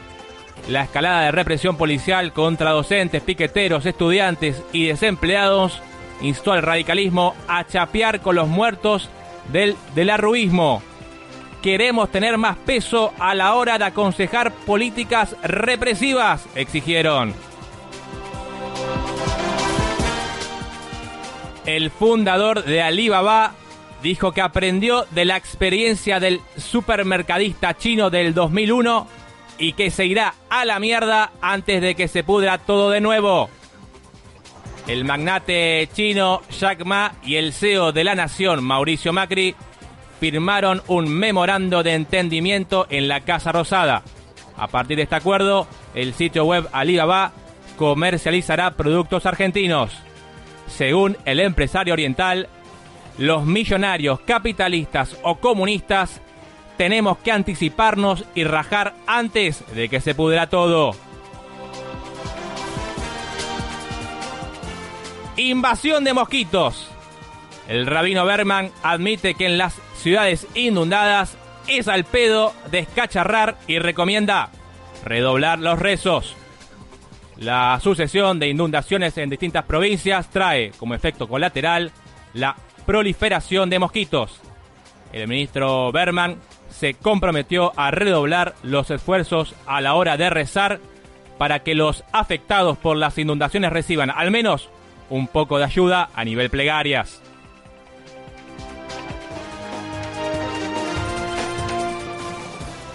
[0.67, 5.80] La escalada de represión policial contra docentes, piqueteros, estudiantes y desempleados
[6.21, 9.10] instó al radicalismo a chapear con los muertos
[9.51, 10.82] del, del arruismo.
[11.62, 17.34] Queremos tener más peso a la hora de aconsejar políticas represivas, exigieron.
[21.67, 23.54] El fundador de Alibaba
[24.01, 29.08] dijo que aprendió de la experiencia del supermercadista chino del 2001
[29.58, 33.50] y que se irá a la mierda antes de que se pudra todo de nuevo.
[34.88, 39.56] El magnate chino Jack Ma y el CEO de la nación Mauricio Macri
[40.20, 44.04] firmaron un memorando de entendimiento en la Casa Rosada.
[44.58, 47.34] A partir de este acuerdo, el sitio web Alibaba
[47.78, 49.91] comercializará productos argentinos.
[50.68, 52.48] Según el empresario oriental,
[53.18, 56.22] los millonarios capitalistas o comunistas
[56.78, 60.96] tenemos que anticiparnos y rajar antes de que se pudra todo.
[65.38, 66.90] Invasión de mosquitos.
[67.68, 71.36] El rabino Berman admite que en las ciudades inundadas
[71.68, 74.50] es al pedo descacharrar y recomienda
[75.04, 76.36] redoblar los rezos.
[77.38, 81.92] La sucesión de inundaciones en distintas provincias trae como efecto colateral
[82.34, 84.40] la proliferación de mosquitos.
[85.12, 86.38] El ministro Berman
[86.78, 90.80] se comprometió a redoblar los esfuerzos a la hora de rezar
[91.38, 94.70] para que los afectados por las inundaciones reciban al menos
[95.10, 97.22] un poco de ayuda a nivel plegarias.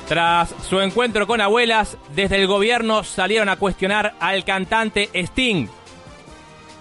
[0.09, 5.69] Tras su encuentro con abuelas, desde el gobierno salieron a cuestionar al cantante Sting.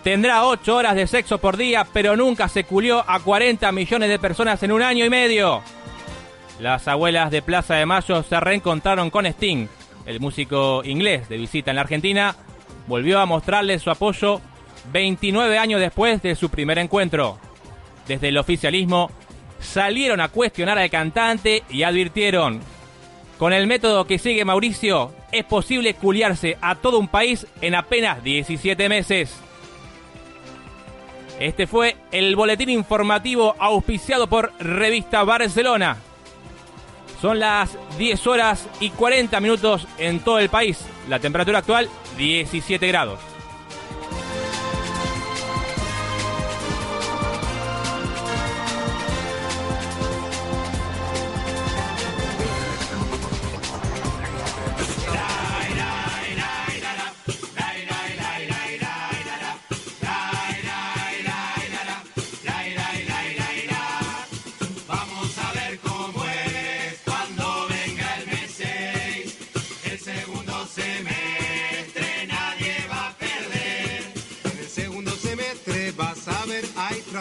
[0.03, 4.17] Tendrá 8 horas de sexo por día, pero nunca se culió a 40 millones de
[4.17, 5.61] personas en un año y medio.
[6.59, 9.67] Las abuelas de Plaza de Mayo se reencontraron con Sting.
[10.05, 12.35] El músico inglés de visita en la Argentina
[12.87, 14.41] volvió a mostrarle su apoyo
[14.91, 17.37] 29 años después de su primer encuentro.
[18.07, 19.09] Desde el oficialismo
[19.59, 22.61] salieron a cuestionar al cantante y advirtieron,
[23.37, 28.21] con el método que sigue Mauricio, es posible culiarse a todo un país en apenas
[28.21, 29.33] 17 meses.
[31.39, 35.95] Este fue el boletín informativo auspiciado por Revista Barcelona.
[37.21, 40.79] Son las 10 horas y 40 minutos en todo el país.
[41.09, 43.19] La temperatura actual 17 grados.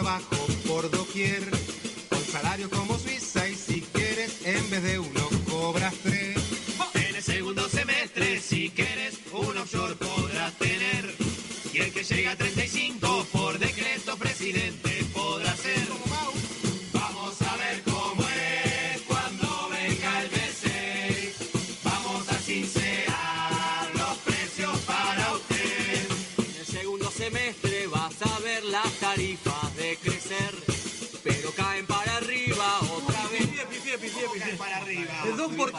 [0.01, 1.43] Trabajo por doquier.
[2.09, 2.88] Con salario como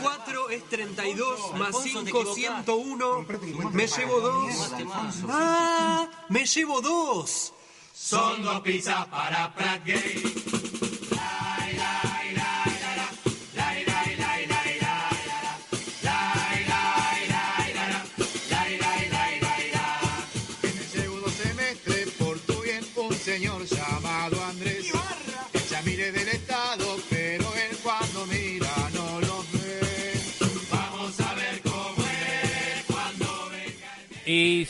[0.02, 3.26] 4 es 32, más 5, 101.
[3.72, 4.72] Me llevo 2.
[5.28, 6.08] ¡Ah!
[6.28, 7.52] ¡Me llevo 2!
[7.92, 10.70] Son dos pizzas para Pratt Gay.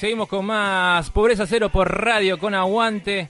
[0.01, 3.29] Seguimos con más Pobreza Cero por radio con aguante.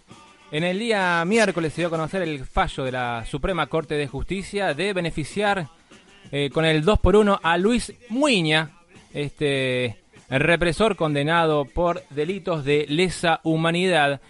[0.52, 4.06] En el día miércoles se dio a conocer el fallo de la Suprema Corte de
[4.06, 5.66] Justicia de beneficiar
[6.30, 8.70] eh, con el 2 por 1 a Luis Muiña,
[9.12, 9.96] este
[10.28, 14.20] represor condenado por delitos de lesa humanidad.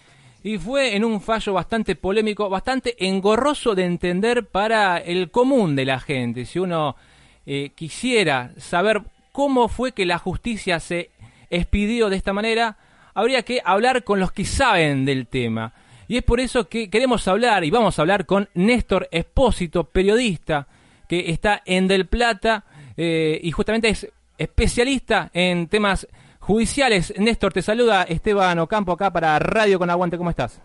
[0.43, 5.85] Y fue en un fallo bastante polémico, bastante engorroso de entender para el común de
[5.85, 6.47] la gente.
[6.47, 6.97] Si uno
[7.45, 11.11] eh, quisiera saber cómo fue que la justicia se
[11.51, 12.79] expidió de esta manera,
[13.15, 15.73] habría que hablar con los que saben del tema.
[16.09, 20.67] Y es por eso que queremos hablar y vamos a hablar con Néstor Espósito, periodista
[21.07, 22.65] que está en Del Plata
[22.97, 26.07] eh, y justamente es especialista en temas
[26.39, 27.15] judiciales.
[27.17, 30.17] Néstor, te saluda Esteban Ocampo acá para Radio con Aguante.
[30.19, 30.61] ¿Cómo estás?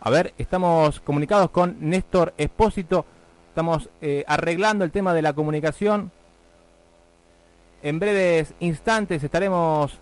[0.00, 3.06] A ver, estamos comunicados con Néstor Espósito.
[3.48, 6.12] Estamos eh, arreglando el tema de la comunicación.
[7.86, 9.96] En breves instantes estaremos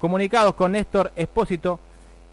[0.00, 1.78] comunicados con Néstor Espósito.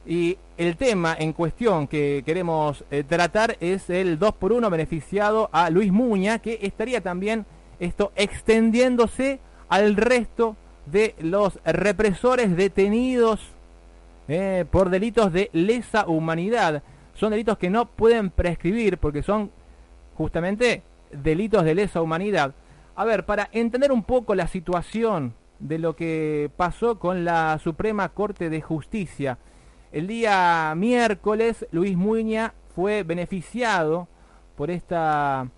[0.07, 5.51] Y el tema en cuestión que queremos eh, tratar es el 2 por 1 beneficiado
[5.51, 7.45] a Luis Muña, que estaría también
[7.79, 10.55] esto extendiéndose al resto
[10.87, 13.39] de los represores detenidos
[14.27, 16.81] eh, por delitos de lesa humanidad.
[17.13, 19.51] Son delitos que no pueden prescribir porque son
[20.17, 22.55] justamente delitos de lesa humanidad.
[22.95, 28.09] A ver, para entender un poco la situación de lo que pasó con la Suprema
[28.09, 29.37] Corte de Justicia,
[29.91, 34.07] el día miércoles Luis Muña fue beneficiado
[34.55, 35.49] por esta,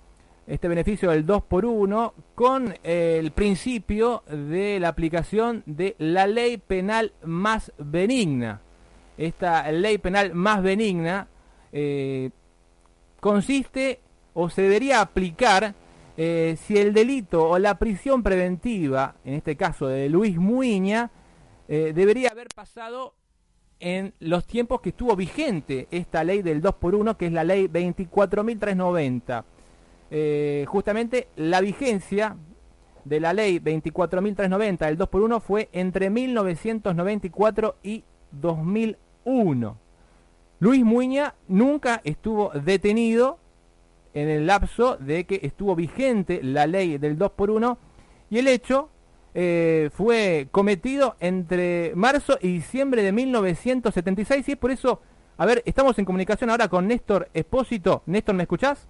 [0.45, 6.57] este beneficio del 2 por 1 con el principio de la aplicación de la ley
[6.57, 8.61] penal más benigna.
[9.17, 11.27] Esta ley penal más benigna
[11.71, 12.29] eh,
[13.19, 14.01] consiste
[14.35, 15.75] o se debería aplicar
[16.15, 21.11] eh, si el delito o la prisión preventiva, en este caso de Luis Muña,
[21.67, 23.15] eh, debería haber pasado
[23.79, 27.43] en los tiempos que estuvo vigente esta ley del 2 por 1 que es la
[27.43, 29.43] ley 24.390.
[30.11, 32.37] Eh, justamente la vigencia
[33.03, 39.77] de la ley 24.390 del 2 por 1 fue entre 1994 y 2001.
[40.59, 43.39] Luis Muña nunca estuvo detenido
[44.13, 47.77] en el lapso de que estuvo vigente la ley del 2 por 1
[48.29, 48.89] y el hecho
[49.33, 55.01] eh, fue cometido entre marzo y diciembre de 1976 y es por eso,
[55.37, 58.03] a ver, estamos en comunicación ahora con Néstor Espósito.
[58.05, 58.87] Néstor, ¿me escuchás?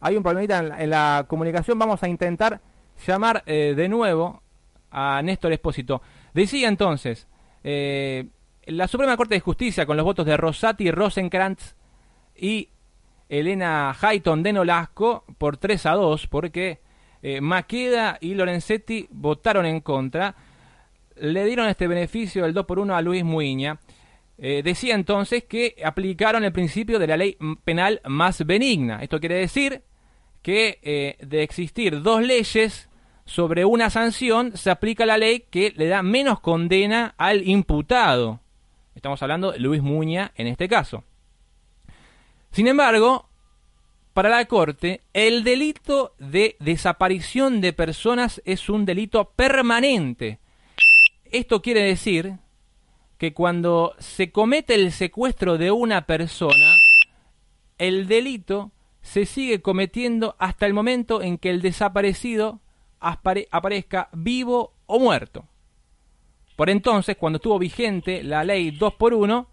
[0.00, 2.60] Hay un problemita en la, en la comunicación, vamos a intentar
[3.06, 4.42] llamar eh, de nuevo
[4.90, 6.02] a Néstor Espósito.
[6.34, 7.28] Decía entonces,
[7.62, 8.28] eh,
[8.66, 11.76] la Suprema Corte de Justicia con los votos de Rosati, Rosenkrantz
[12.38, 12.68] y
[13.28, 16.80] Elena Hayton de Nolasco por 3 a 2, porque
[17.22, 20.34] eh, Maqueda y Lorenzetti votaron en contra,
[21.16, 23.80] le dieron este beneficio del 2 por 1 a Luis Muiña.
[24.38, 29.02] Eh, decía entonces que aplicaron el principio de la ley penal más benigna.
[29.02, 29.82] Esto quiere decir
[30.42, 32.88] que eh, de existir dos leyes
[33.24, 38.40] sobre una sanción, se aplica la ley que le da menos condena al imputado.
[38.94, 41.02] Estamos hablando de Luis Muña en este caso.
[42.56, 43.28] Sin embargo,
[44.14, 50.38] para la Corte, el delito de desaparición de personas es un delito permanente.
[51.26, 52.38] Esto quiere decir
[53.18, 56.78] que cuando se comete el secuestro de una persona,
[57.76, 62.62] el delito se sigue cometiendo hasta el momento en que el desaparecido
[63.00, 65.44] apare aparezca vivo o muerto.
[66.56, 69.46] Por entonces, cuando estuvo vigente la ley 2 por 1,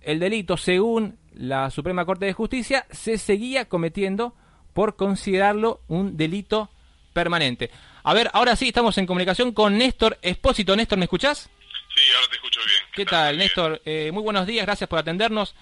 [0.00, 4.34] el delito, según la Suprema Corte de Justicia, se seguía cometiendo
[4.72, 6.70] por considerarlo un delito
[7.12, 7.70] permanente.
[8.04, 10.74] A ver, ahora sí estamos en comunicación con Néstor Espósito.
[10.74, 11.50] Néstor, ¿me escuchás?
[11.94, 12.80] Sí, ahora te escucho bien.
[12.94, 13.82] ¿Qué tal, Néstor?
[13.84, 15.54] Eh, muy buenos días, gracias por atendernos.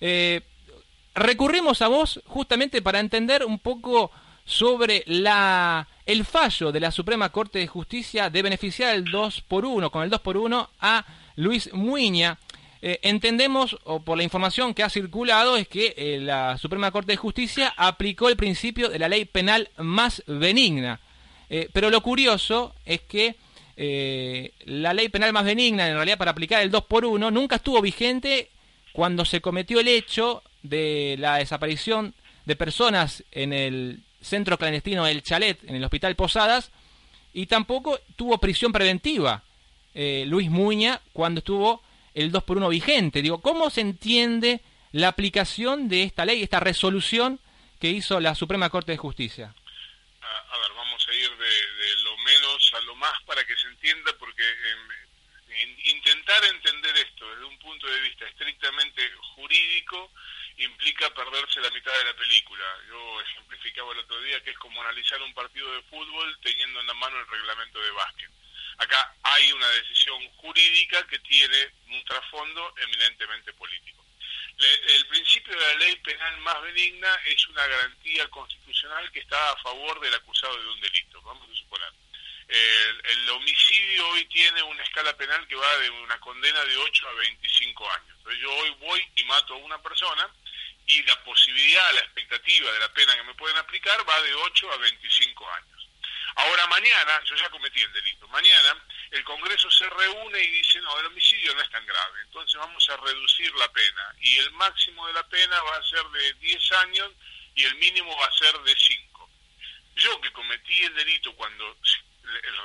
[0.00, 0.40] Eh,
[1.14, 4.10] recurrimos a vos justamente para entender un poco
[4.44, 9.64] sobre la el fallo de la Suprema Corte de Justicia de beneficiar el 2 por
[9.64, 11.06] 1, con el 2 por 1 a
[11.36, 12.38] Luis Muiña.
[12.86, 17.12] Eh, entendemos, o por la información que ha circulado, es que eh, la Suprema Corte
[17.12, 21.00] de Justicia aplicó el principio de la ley penal más benigna.
[21.48, 23.36] Eh, pero lo curioso es que
[24.66, 27.80] la ley penal más benigna, en realidad para aplicar el 2 por 1 nunca estuvo
[27.80, 28.50] vigente
[28.92, 32.14] cuando se cometió el hecho de la desaparición
[32.44, 36.70] de personas en el centro clandestino del Chalet, en el Hospital Posadas,
[37.32, 39.42] y tampoco tuvo prisión preventiva
[39.94, 41.80] Luis Muña cuando estuvo
[42.14, 43.22] el 2 por 1 vigente.
[43.22, 44.60] Digo, ¿cómo se entiende
[44.92, 47.40] la aplicación de esta ley, esta resolución
[47.80, 49.54] que hizo la Suprema Corte de Justicia?
[50.20, 54.12] A, ver, vamos a ir de, lo menos a lo más para que se entienda,
[54.18, 54.42] porque
[55.62, 59.02] in- intentar entender esto desde un punto de vista estrictamente
[59.34, 60.10] jurídico
[60.58, 62.64] implica perderse la mitad de la película.
[62.88, 66.86] Yo ejemplificaba el otro día que es como analizar un partido de fútbol teniendo en
[66.86, 68.30] la mano el reglamento de básquet.
[68.78, 74.04] Acá hay una decisión jurídica que tiene un trasfondo eminentemente político.
[74.58, 79.56] El principio de la ley penal más benigna es una garantía constitucional que está a
[79.56, 81.88] favor del acusado de un delito, vamos a suponer.
[82.46, 87.08] El, el homicidio hoy tiene una escala penal que va de una condena de 8
[87.08, 88.16] a 25 años.
[88.18, 90.30] Entonces yo hoy voy y mato a una persona
[90.86, 94.72] y la posibilidad, la expectativa de la pena que me pueden aplicar va de 8
[94.72, 95.73] a 25 años.
[96.36, 98.76] Ahora mañana, yo ya cometí el delito, mañana
[99.10, 102.88] el Congreso se reúne y dice, no, el homicidio no es tan grave, entonces vamos
[102.90, 106.72] a reducir la pena y el máximo de la pena va a ser de 10
[106.72, 107.12] años
[107.54, 109.30] y el mínimo va a ser de 5.
[109.96, 111.76] Yo que cometí el delito cuando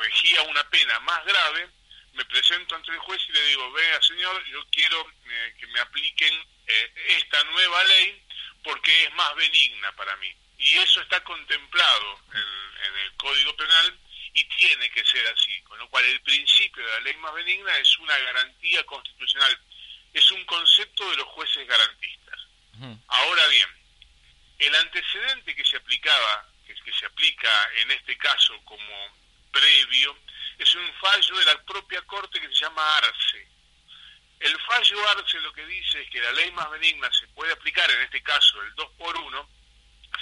[0.02, 1.70] regía una pena más grave,
[2.14, 5.80] me presento ante el juez y le digo, vea señor, yo quiero eh, que me
[5.80, 6.34] apliquen
[6.66, 8.24] eh, esta nueva ley
[8.64, 10.36] porque es más benigna para mí.
[10.60, 14.00] Y eso está contemplado en, en el Código Penal
[14.34, 15.62] y tiene que ser así.
[15.64, 19.60] Con lo cual el principio de la ley más benigna es una garantía constitucional,
[20.14, 22.40] es un concepto de los jueces garantistas.
[23.08, 23.70] Ahora bien,
[24.60, 29.18] el antecedente que se aplicaba, que, que se aplica en este caso como
[29.52, 30.18] previo,
[30.58, 33.48] es un fallo de la propia Corte que se llama Arce.
[34.40, 37.90] El fallo Arce lo que dice es que la ley más benigna se puede aplicar,
[37.92, 39.50] en este caso el 2 por 1,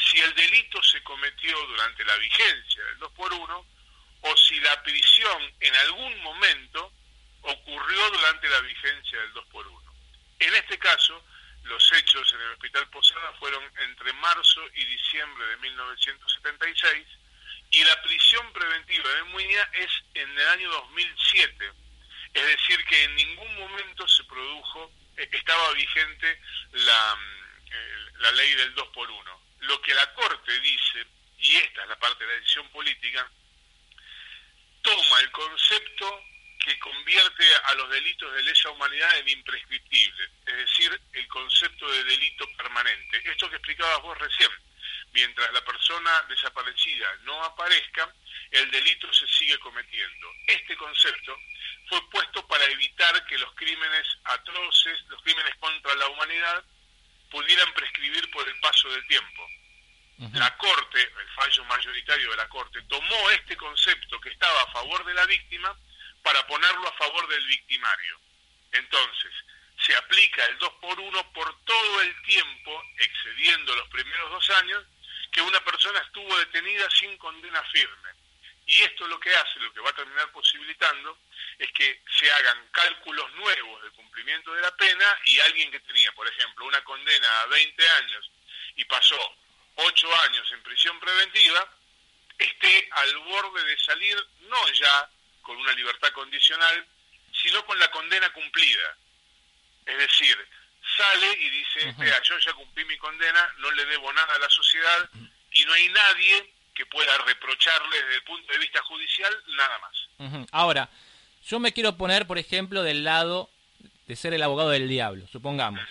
[0.10, 3.66] si el delito se cometió durante la vigencia del 2 por 1
[4.22, 6.92] o si la prisión en algún momento
[7.42, 9.94] ocurrió durante la vigencia del 2 por 1.
[10.40, 11.24] En este caso,
[11.64, 17.08] los hechos en el Hospital Posada fueron entre marzo y diciembre de 1976
[17.72, 21.72] y la prisión preventiva de Muña es en el año 2007.
[22.34, 26.42] Es decir, que en ningún momento se produjo, eh, estaba vigente
[26.72, 29.47] la, mm, eh, la ley del 2 por 1.
[29.62, 31.06] Lo que la Corte dice,
[31.40, 33.30] y esta es la parte de la decisión política,
[34.82, 36.24] toma el concepto
[36.64, 42.04] que convierte a los delitos de lesa humanidad en imprescriptibles, es decir, el concepto de
[42.04, 43.22] delito permanente.
[43.24, 44.50] Esto que explicabas vos recién,
[45.14, 48.14] mientras la persona desaparecida no aparezca,
[48.52, 50.32] el delito se sigue cometiendo.
[50.48, 51.40] Este concepto
[51.88, 56.64] fue puesto para evitar que los crímenes atroces, los crímenes contra la humanidad,
[57.30, 59.48] pudieran prescribir por el paso del tiempo.
[60.34, 65.06] La Corte, el fallo mayoritario de la Corte, tomó este concepto que estaba a favor
[65.06, 65.78] de la víctima
[66.24, 68.20] para ponerlo a favor del victimario.
[68.72, 69.32] Entonces,
[69.86, 74.84] se aplica el 2 por 1 por todo el tiempo, excediendo los primeros dos años,
[75.32, 78.10] que una persona estuvo detenida sin condena firme.
[78.66, 81.18] Y esto lo que hace, lo que va a terminar posibilitando,
[81.58, 86.12] es que se hagan cálculos nuevos del cumplimiento de la pena y alguien que tenía,
[86.12, 88.32] por ejemplo, una condena a 20 años
[88.76, 89.20] y pasó
[89.76, 91.68] 8 años en prisión preventiva,
[92.38, 95.10] esté al borde de salir no ya
[95.42, 96.86] con una libertad condicional,
[97.32, 98.98] sino con la condena cumplida.
[99.86, 100.48] Es decir,
[100.98, 104.50] sale y dice, vea, yo ya cumplí mi condena, no le debo nada a la
[104.50, 105.10] sociedad
[105.52, 110.48] y no hay nadie que pueda reprocharle desde el punto de vista judicial nada más.
[110.52, 110.90] Ahora,
[111.48, 113.50] yo me quiero poner, por ejemplo, del lado
[114.08, 115.82] de ser el abogado del diablo, supongamos.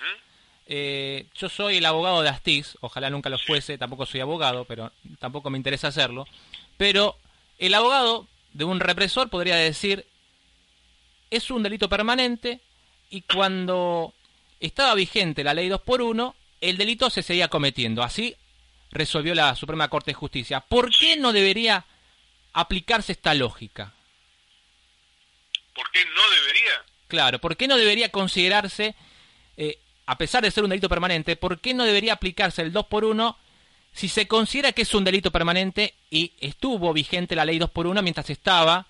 [0.66, 4.92] Eh, yo soy el abogado de Astiz, ojalá nunca lo fuese, tampoco soy abogado, pero
[5.18, 6.26] tampoco me interesa hacerlo.
[6.76, 7.16] Pero
[7.59, 10.07] el abogado de un represor podría decir,
[11.30, 12.61] es un delito permanente
[13.11, 14.14] y cuando
[14.61, 18.02] estaba vigente la ley 2 por 1 el delito se seguía cometiendo.
[18.02, 18.34] Así
[18.90, 20.61] resolvió la Suprema Corte de Justicia.
[20.61, 21.84] ¿Por qué no debería
[22.52, 23.92] aplicarse esta lógica?
[25.77, 26.85] ¿Por qué no debería?
[27.07, 28.97] Claro, ¿por qué no debería considerarse,
[29.57, 32.87] eh, a pesar de ser un delito permanente, por qué no debería aplicarse el 2
[32.87, 33.39] por 1
[33.93, 37.87] si se considera que es un delito permanente y estuvo vigente la ley 2 por
[37.87, 38.87] 1 mientras estaba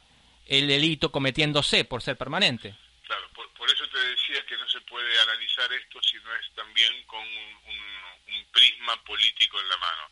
[0.46, 2.74] el delito cometiéndose por ser permanente?
[3.04, 6.34] Claro, por, por eso te decía que no se puede de analizar esto si no
[6.34, 7.26] es también con un,
[7.68, 10.02] un- un prisma político en la mano.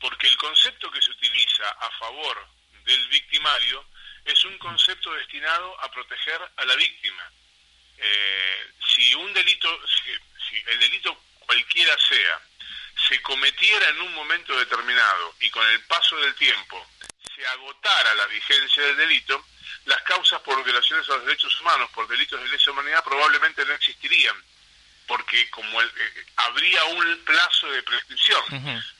[0.00, 2.46] Porque el concepto que se utiliza a favor
[2.84, 3.84] del victimario
[4.26, 7.30] es un concepto destinado a proteger a la víctima.
[7.98, 10.10] Eh, si un delito, si,
[10.48, 12.40] si el delito cualquiera sea,
[13.08, 16.86] se cometiera en un momento determinado y con el paso del tiempo
[17.34, 19.46] se agotara la vigencia del delito,
[19.84, 23.74] las causas por violaciones a los derechos humanos, por delitos de lesa humanidad, probablemente no
[23.74, 24.36] existirían,
[25.06, 28.42] porque como el- eh, habría un plazo de prescripción.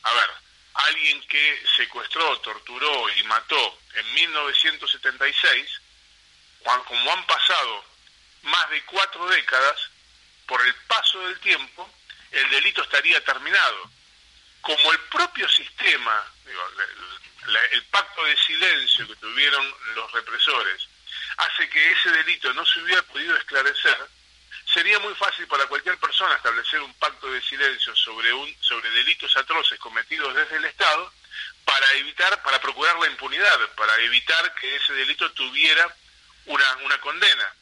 [0.03, 0.29] A ver,
[0.75, 5.81] alguien que secuestró, torturó y mató en 1976,
[6.59, 7.85] cuan- como han pasado
[8.43, 9.79] más de cuatro décadas,
[10.45, 11.89] por el paso del tiempo,
[12.31, 13.91] el delito estaría terminado.
[14.61, 16.25] Como el propio sistema,
[17.71, 20.87] el pacto de silencio que tuvieron los represores,
[21.37, 23.97] hace que ese delito no se hubiera podido esclarecer,
[24.73, 29.35] sería muy fácil para cualquier persona establecer un pacto de silencio sobre un sobre delitos
[29.37, 31.13] atroces cometidos desde el Estado
[31.67, 35.93] para evitar para procurar la impunidad, para evitar que ese delito tuviera
[36.45, 37.53] una una condena.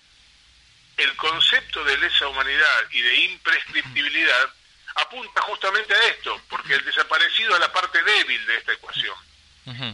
[0.97, 4.53] El concepto de lesa humanidad y de imprescriptibilidad
[4.93, 9.17] apunta justamente a esto, porque el desaparecido es la parte débil de esta ecuación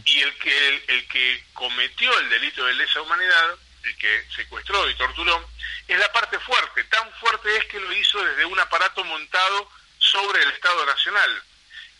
[0.04, 4.88] y el que el, el que cometió el delito de lesa humanidad, el que secuestró
[4.90, 5.48] y torturó,
[5.88, 6.84] es la parte fuerte.
[6.84, 11.42] Tan fuerte es que lo hizo desde un aparato montado sobre el Estado Nacional.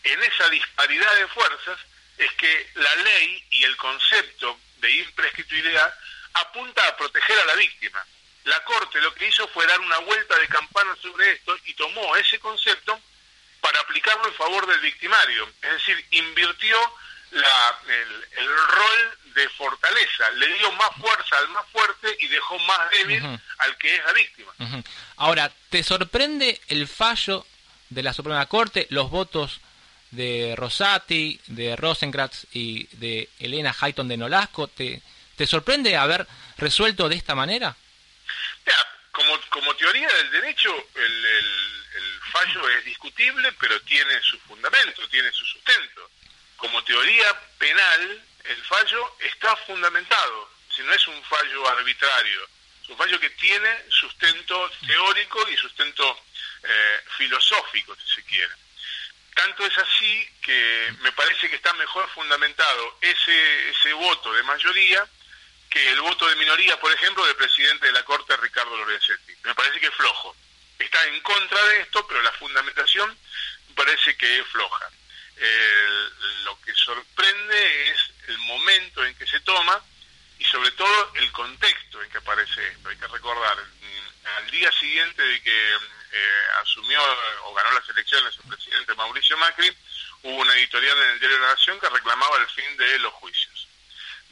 [0.03, 1.79] En esa disparidad de fuerzas
[2.17, 5.93] es que la ley y el concepto de imprescriptibilidad
[6.33, 8.05] apunta a proteger a la víctima.
[8.45, 12.15] La Corte lo que hizo fue dar una vuelta de campana sobre esto y tomó
[12.17, 12.99] ese concepto
[13.61, 15.49] para aplicarlo en favor del victimario.
[15.61, 16.77] Es decir, invirtió
[17.31, 22.59] la- el, el rol de fortaleza, le dio más fuerza al más fuerte y dejó
[22.59, 23.23] más débil
[23.59, 24.51] al que es la víctima.
[25.15, 27.45] Ahora, ¿te sorprende el fallo
[27.89, 29.61] de la Suprema Corte, los votos
[30.15, 34.67] de Rosati, de Rosenkratz y de Elena Hayton de Nolasco?
[34.67, 35.01] ¿Te,
[35.35, 37.75] ¿Te sorprende haber resuelto de esta manera?
[38.65, 41.23] Mira, como, como teoría del derecho, el
[42.33, 46.09] fallo es discutible, pero tiene su fundamento, tiene su sustento.
[46.57, 47.25] Como teoría
[47.57, 52.41] penal, el fallo está fundamentado, si no es un fallo arbitrario,
[52.81, 56.19] es un fallo que tiene sustento teórico y sustento
[56.63, 58.53] eh, filosófico, si se quiere.
[59.35, 65.05] Tanto es así que me parece que está mejor fundamentado ese, ese voto de mayoría
[65.69, 69.33] que el voto de minoría, por ejemplo, del presidente de la Corte, Ricardo Lorenzetti.
[69.43, 70.35] Me parece que es flojo.
[70.77, 73.17] Está en contra de esto, pero la fundamentación
[73.69, 74.87] me parece que es floja.
[75.37, 79.83] El- lo que sorprende es el momento en que se toma
[80.43, 82.89] y sobre todo el contexto en que aparece esto.
[82.89, 86.99] Hay que recordar, mm, al día siguiente de que eh, asumió
[87.45, 89.71] o ganó las elecciones el presidente Mauricio Macri,
[90.23, 93.13] hubo una editorial en el Diario de la Nación que reclamaba el fin de los
[93.13, 93.67] juicios.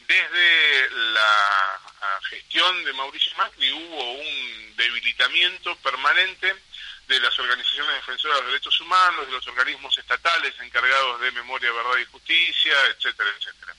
[0.05, 6.55] Desde la ah, gestión de Mauricio Macri hubo un debilitamiento permanente
[7.07, 11.71] de las organizaciones defensoras de los derechos humanos, de los organismos estatales encargados de memoria,
[11.71, 13.75] verdad y justicia, etcétera, etcétera.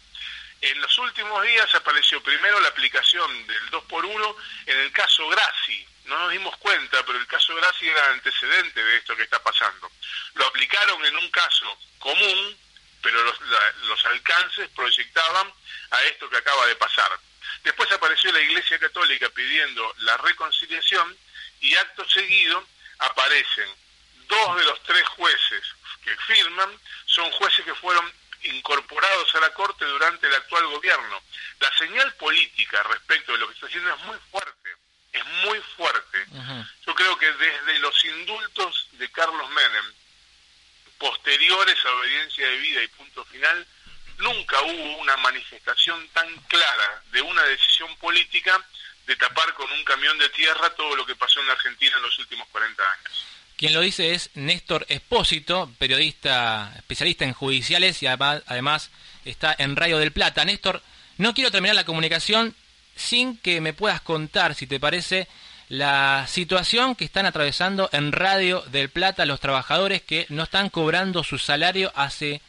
[0.63, 4.37] En los últimos días apareció primero la aplicación del 2 por 1
[4.67, 5.85] en el caso Grassi.
[6.05, 9.91] No nos dimos cuenta, pero el caso Grassi era antecedente de esto que está pasando.
[10.35, 12.57] Lo aplicaron en un caso común,
[13.03, 13.41] pero los,
[13.89, 15.53] los alcances proyectaban
[15.91, 17.11] a esto que acaba de pasar.
[17.65, 21.19] Después apareció la Iglesia Católica pidiendo la reconciliación
[21.61, 22.65] y acto seguido
[23.01, 23.69] aparecen
[24.29, 25.65] dos de los tres jueces
[26.05, 31.23] que firman, son jueces que fueron incorporados a la Corte durante el actual gobierno.
[31.61, 34.71] La señal política respecto de lo que está haciendo es muy fuerte,
[35.13, 36.27] es muy fuerte.
[36.87, 39.93] Yo creo que desde los indultos de Carlos Menem,
[40.99, 43.67] posteriores a obediencia de vida y punto final,
[44.19, 48.65] nunca hubo una manifestación tan clara de una decisión política
[49.07, 52.03] de tapar con un camión de tierra todo lo que pasó en la Argentina en
[52.03, 53.27] los últimos 40 años.
[53.57, 58.91] Quien lo dice es Néstor Espósito, periodista especialista en judiciales y además,
[59.25, 60.45] está en Radio del Plata.
[60.45, 60.83] Néstor,
[61.19, 62.55] no quiero terminar la comunicación
[62.97, 65.29] sin que me puedas contar, si te parece,
[65.69, 71.25] la situación que están atravesando en Radio del Plata los trabajadores que no están cobrando
[71.25, 72.43] su salario hace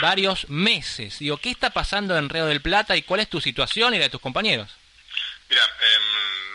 [0.00, 1.18] varios meses.
[1.18, 4.04] Digo, ¿qué está pasando en Radio del Plata y cuál es tu situación y la
[4.04, 4.70] de tus compañeros?
[5.48, 5.62] Mira,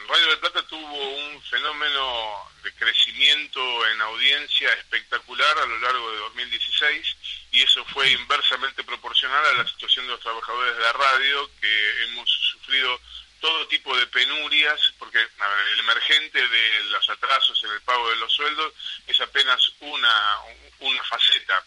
[0.08, 6.18] Radio del Plata tuvo un fenómeno de crecimiento en audiencia espectacular a lo largo de
[6.18, 7.16] 2016
[7.52, 12.04] y eso fue inversamente proporcional a la situación de los trabajadores de la radio que
[12.04, 13.00] hemos sufrido
[13.40, 18.18] todo tipo de penurias por porque el emergente de los atrasos en el pago de
[18.18, 18.74] los sueldos
[19.08, 20.38] es apenas una,
[20.80, 21.64] una faceta.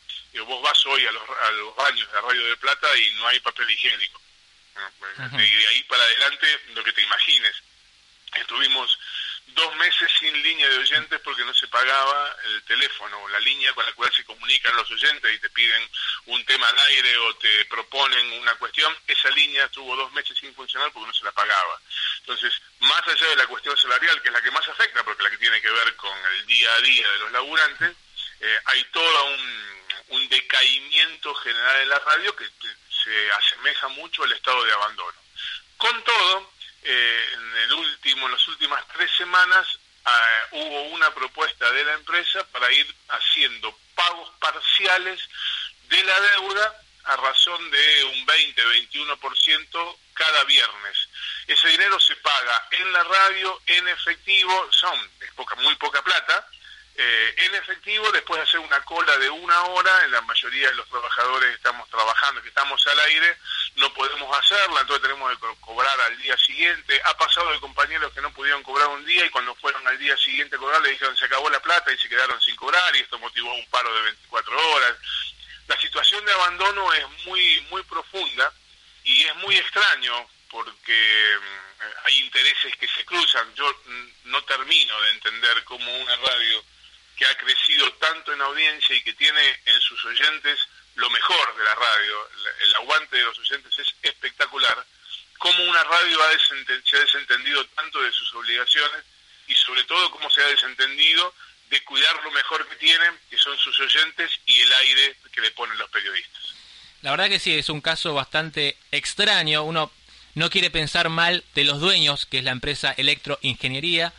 [0.46, 3.40] Vos vas hoy a los, a los baños de Radio de Plata y no hay
[3.40, 4.20] papel higiénico.
[4.74, 5.26] ¿No?
[5.26, 5.40] Ujú.
[5.40, 7.54] Y de ahí para adelante, lo que te imagines.
[8.34, 8.98] Estuvimos
[9.46, 13.84] dos meses sin línea de oyentes porque no se pagaba el teléfono, la línea con
[13.84, 15.88] la cual se comunican los oyentes y te piden
[16.26, 20.54] un tema al aire o te proponen una cuestión, esa línea estuvo dos meses sin
[20.54, 21.80] funcionar porque no se la pagaba.
[22.20, 25.30] Entonces, más allá de la cuestión salarial, que es la que más afecta, porque la
[25.30, 27.96] que tiene que ver con el día a día de los laburantes,
[28.40, 32.44] eh, hay todo un, un decaimiento general en la radio que
[33.04, 35.18] se asemeja mucho al estado de abandono.
[35.76, 36.52] Con todo,
[36.82, 39.66] eh, en el último, en las últimas tres semanas
[40.04, 45.20] ah, hubo una propuesta de la empresa para ir haciendo pagos parciales
[45.88, 51.08] de la deuda a razón de un 20-21% cada viernes.
[51.46, 55.10] Ese dinero se paga en la radio, en efectivo, son
[55.58, 56.48] muy poca plata,
[56.96, 60.74] eh, en efectivo, después de hacer una cola de una hora, en la mayoría de
[60.76, 63.36] los trabajadores estamos trabajando, que estamos al aire,
[63.76, 67.00] no podemos hacerla, entonces tenemos que co- cobrar al día siguiente.
[67.04, 70.16] Ha pasado de compañeros que no pudieron cobrar un día y cuando fueron al día
[70.16, 73.00] siguiente a cobrar le dijeron se acabó la plata y se quedaron sin cobrar y
[73.00, 74.94] esto motivó un paro de 24 horas.
[75.66, 78.52] La situación de abandono es muy, muy profunda
[79.02, 83.52] y es muy extraño porque mm, hay intereses que se cruzan.
[83.56, 86.64] Yo mm, no termino de entender cómo una radio
[87.16, 90.58] que ha crecido tanto en audiencia y que tiene en sus oyentes
[90.96, 92.28] lo mejor de la radio,
[92.62, 94.84] el, aguante de los oyentes es espectacular,
[95.38, 99.04] cómo una radio ha se ha desentendido tanto de sus obligaciones
[99.48, 101.34] y sobre todo cómo se ha desentendido
[101.70, 105.50] de cuidar lo mejor que tienen, que son sus oyentes y el aire que le
[105.50, 106.54] ponen los periodistas.
[107.02, 109.62] La verdad que sí, es un caso bastante extraño.
[109.64, 109.92] Uno
[110.34, 114.12] no quiere pensar mal de los dueños, que es la empresa Electroingeniería.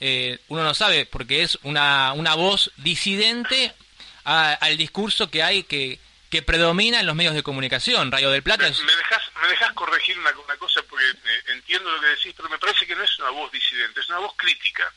[0.00, 3.72] Eh, uno no sabe, porque es una, una voz disidente
[4.24, 5.98] a- al discurso que hay que,
[6.30, 8.10] que predomina en los medios de comunicación.
[8.10, 8.78] Radio del Plata es...
[8.80, 12.48] Me dejas, me dejas corregir una, una cosa porque eh, entiendo lo que decís, pero
[12.48, 14.92] me parece que no es una voz disidente, es una voz crítica.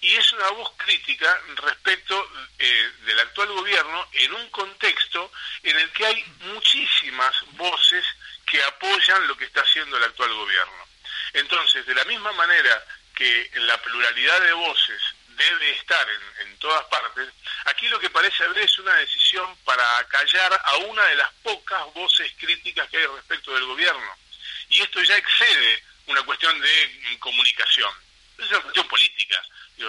[0.00, 2.26] Y es una voz crítica respecto
[2.58, 5.30] eh, del actual gobierno en un contexto
[5.62, 6.24] en el que hay
[6.54, 8.02] muchísimas voces
[8.46, 10.86] que apoyan lo que está haciendo el actual gobierno.
[11.34, 12.82] Entonces, de la misma manera
[13.14, 17.28] que la pluralidad de voces debe estar en, en todas partes,
[17.64, 21.92] aquí lo que parece haber es una decisión para acallar a una de las pocas
[21.94, 24.16] voces críticas que hay respecto del gobierno.
[24.68, 27.92] Y esto ya excede una cuestión de mm, comunicación.
[28.38, 29.42] Es una cuestión política.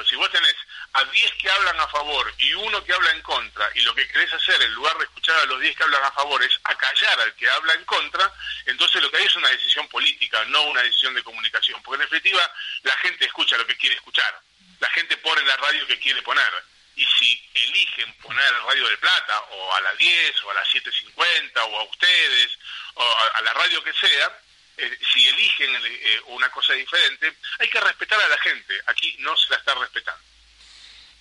[0.04, 0.56] Si vos tenés
[0.94, 4.08] a 10 que hablan a favor y uno que habla en contra, y lo que
[4.08, 7.20] querés hacer, en lugar de escuchar a los 10 que hablan a favor, es acallar
[7.20, 8.32] al que habla en contra,
[8.66, 11.82] entonces lo que hay es una decisión política, no una decisión de comunicación.
[11.84, 14.40] Porque en definitiva, la gente escucha lo que quiere escuchar.
[14.80, 16.52] La gente pone la radio que quiere poner.
[16.96, 21.52] Y si eligen poner Radio del Plata, o a las 10, o a las 7.50,
[21.58, 22.52] o a ustedes,
[22.96, 24.40] o a la radio que sea,
[24.78, 28.74] eh, si eligen eh, una cosa diferente, hay que respetar a la gente.
[28.88, 30.22] Aquí no se la está respetando.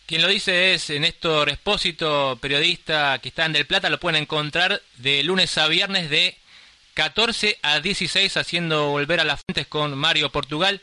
[0.07, 3.89] Quien lo dice es Néstor Espósito, periodista que está en Del Plata.
[3.89, 6.37] Lo pueden encontrar de lunes a viernes de
[6.95, 10.81] 14 a 16 haciendo volver a las fuentes con Mario Portugal.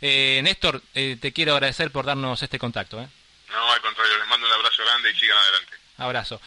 [0.00, 3.00] Eh, Néstor, eh, te quiero agradecer por darnos este contacto.
[3.00, 3.06] ¿eh?
[3.50, 5.76] No, al contrario, les mando un abrazo grande y sigan adelante.
[5.98, 6.40] Abrazo.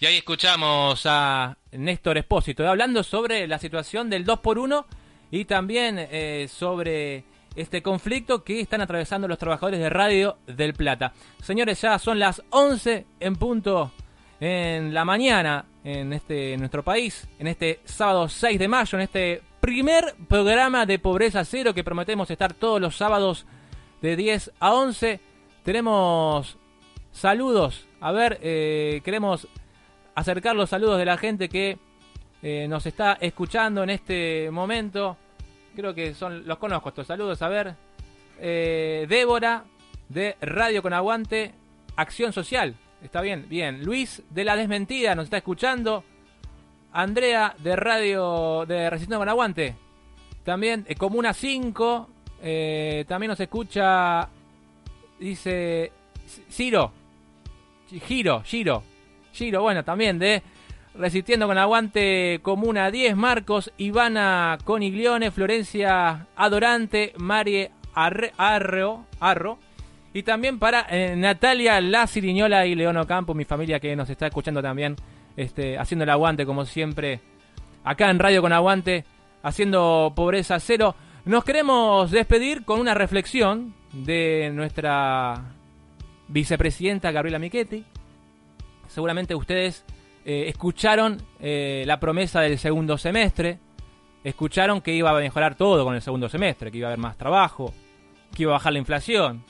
[0.00, 4.86] Y ahí escuchamos a Néstor Espósito hablando sobre la situación del 2x1
[5.30, 7.24] y también eh, sobre
[7.54, 11.12] este conflicto que están atravesando los trabajadores de Radio del Plata.
[11.42, 13.92] Señores, ya son las 11 en punto
[14.38, 19.42] en la mañana en este nuestro país, en este sábado 6 de mayo, en este
[19.60, 23.46] primer programa de Pobreza Cero que prometemos estar todos los sábados
[24.02, 25.20] de 10 a 11.
[25.62, 26.58] Tenemos
[27.12, 27.86] saludos.
[28.00, 29.48] A ver, eh, queremos
[30.14, 31.78] acercar los saludos de la gente que
[32.42, 35.16] eh, nos está escuchando en este momento.
[35.74, 37.42] Creo que son los conozco estos saludos.
[37.42, 37.74] A ver,
[38.38, 39.64] eh, Débora
[40.08, 41.52] de Radio con Aguante,
[41.96, 42.74] Acción Social.
[43.02, 43.84] Está bien, bien.
[43.84, 46.04] Luis de La Desmentida nos está escuchando.
[46.92, 49.74] Andrea de Radio de Resistencia con Aguante.
[50.44, 52.08] También eh, Comuna 5.
[52.42, 54.28] eh, también nos escucha.
[55.18, 55.92] Dice
[56.50, 56.92] Ciro.
[57.88, 58.82] Giro, Giro.
[59.32, 60.42] Giro, bueno, también de
[60.98, 69.58] Resistiendo con Aguante Comuna 10, Marcos, Ivana Coniglione, Florencia Adorante, Marie Arre, Arro.
[70.14, 74.28] Y también para eh, Natalia La Ciriñola y Leono Campo, mi familia que nos está
[74.28, 74.96] escuchando también,
[75.36, 77.20] este, haciendo el aguante como siempre,
[77.84, 79.04] acá en Radio con Aguante,
[79.42, 80.94] haciendo pobreza cero.
[81.26, 85.52] Nos queremos despedir con una reflexión de nuestra
[86.28, 87.84] vicepresidenta Gabriela Michetti.
[88.88, 89.84] Seguramente ustedes
[90.28, 93.60] eh, escucharon eh, la promesa del segundo semestre,
[94.24, 97.16] escucharon que iba a mejorar todo con el segundo semestre, que iba a haber más
[97.16, 97.72] trabajo,
[98.34, 99.44] que iba a bajar la inflación,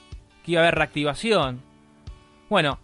[0.45, 1.63] que iba a haber reactivación.
[2.51, 2.79] Bueno,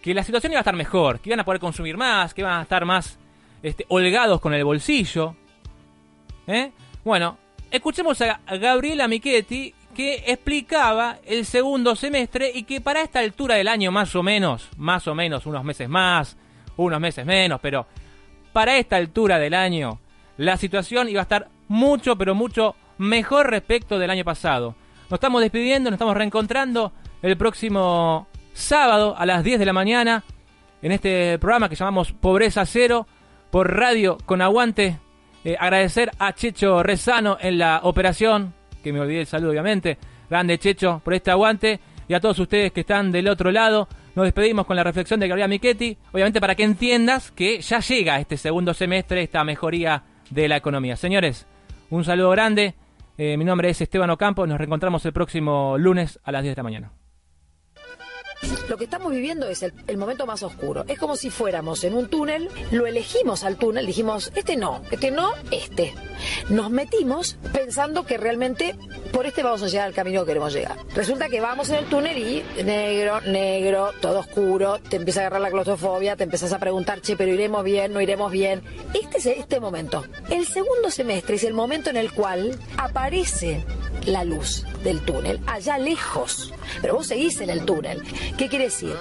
[0.00, 2.58] que la situación iba a estar mejor, que iban a poder consumir más, que iban
[2.58, 3.18] a estar más
[3.62, 5.36] este, holgados con el bolsillo.
[6.46, 6.72] ¿Eh?
[7.04, 7.36] Bueno,
[7.70, 13.68] escuchemos a Gabriela Michetti que explicaba el segundo semestre y que para esta altura del
[13.68, 16.38] año más o menos, más o menos unos meses más,
[16.84, 17.86] unos meses menos, pero
[18.52, 20.00] para esta altura del año
[20.36, 24.74] la situación iba a estar mucho, pero mucho mejor respecto del año pasado.
[25.10, 30.24] Nos estamos despidiendo, nos estamos reencontrando el próximo sábado a las 10 de la mañana
[30.82, 33.06] en este programa que llamamos Pobreza Cero
[33.50, 34.98] por radio con aguante.
[35.44, 39.98] Eh, agradecer a Checho Rezano en la operación, que me olvidé el saludo obviamente.
[40.28, 43.88] Grande Checho por este aguante y a todos ustedes que están del otro lado.
[44.20, 48.20] Nos despedimos con la reflexión de Gabriela Michetti, obviamente para que entiendas que ya llega
[48.20, 50.94] este segundo semestre esta mejoría de la economía.
[50.96, 51.46] Señores,
[51.88, 52.74] un saludo grande.
[53.16, 54.46] Eh, mi nombre es Esteban Ocampo.
[54.46, 56.99] Nos reencontramos el próximo lunes a las 10 de la mañana.
[58.68, 60.84] Lo que estamos viviendo es el, momento más oscuro.
[60.88, 65.10] Es como si fuéramos en un túnel, lo elegimos al túnel, dijimos, este no, este
[65.10, 65.94] no, este.
[66.48, 68.76] Nos metimos pensando que realmente
[69.12, 70.76] por este vamos a llegar al camino que queremos llegar.
[70.94, 75.40] Resulta que vamos en el túnel y negro, negro, todo oscuro, te empieza a agarrar
[75.42, 78.62] la claustrofobia, te empiezas a preguntar, che, pero iremos bien, no iremos bien.
[78.94, 80.04] Este es este momento.
[80.30, 83.64] El segundo semestre es el momento en el cual aparece
[84.06, 86.52] la luz del túnel, allá lejos.
[86.80, 88.02] Pero vos seguís en el túnel.
[88.36, 88.94] ¿Qué quiere decir?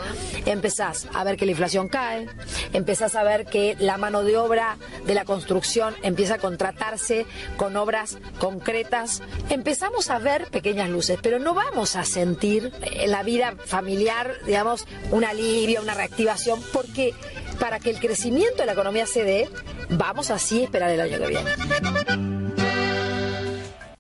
[0.46, 2.28] Empezás a ver que la inflación cae,
[2.74, 7.26] empezás a ver que la mano de obra de la construcción empieza a contratarse
[7.58, 9.22] con obras concretas.
[9.50, 14.86] Empezamos a ver pequeñas luces, pero no vamos a sentir en la vida familiar, digamos,
[15.12, 17.14] un alivio, una reactivación, porque
[17.60, 19.50] para que el crecimiento de la economía se dé,
[19.90, 22.69] vamos así a esperar el año que viene.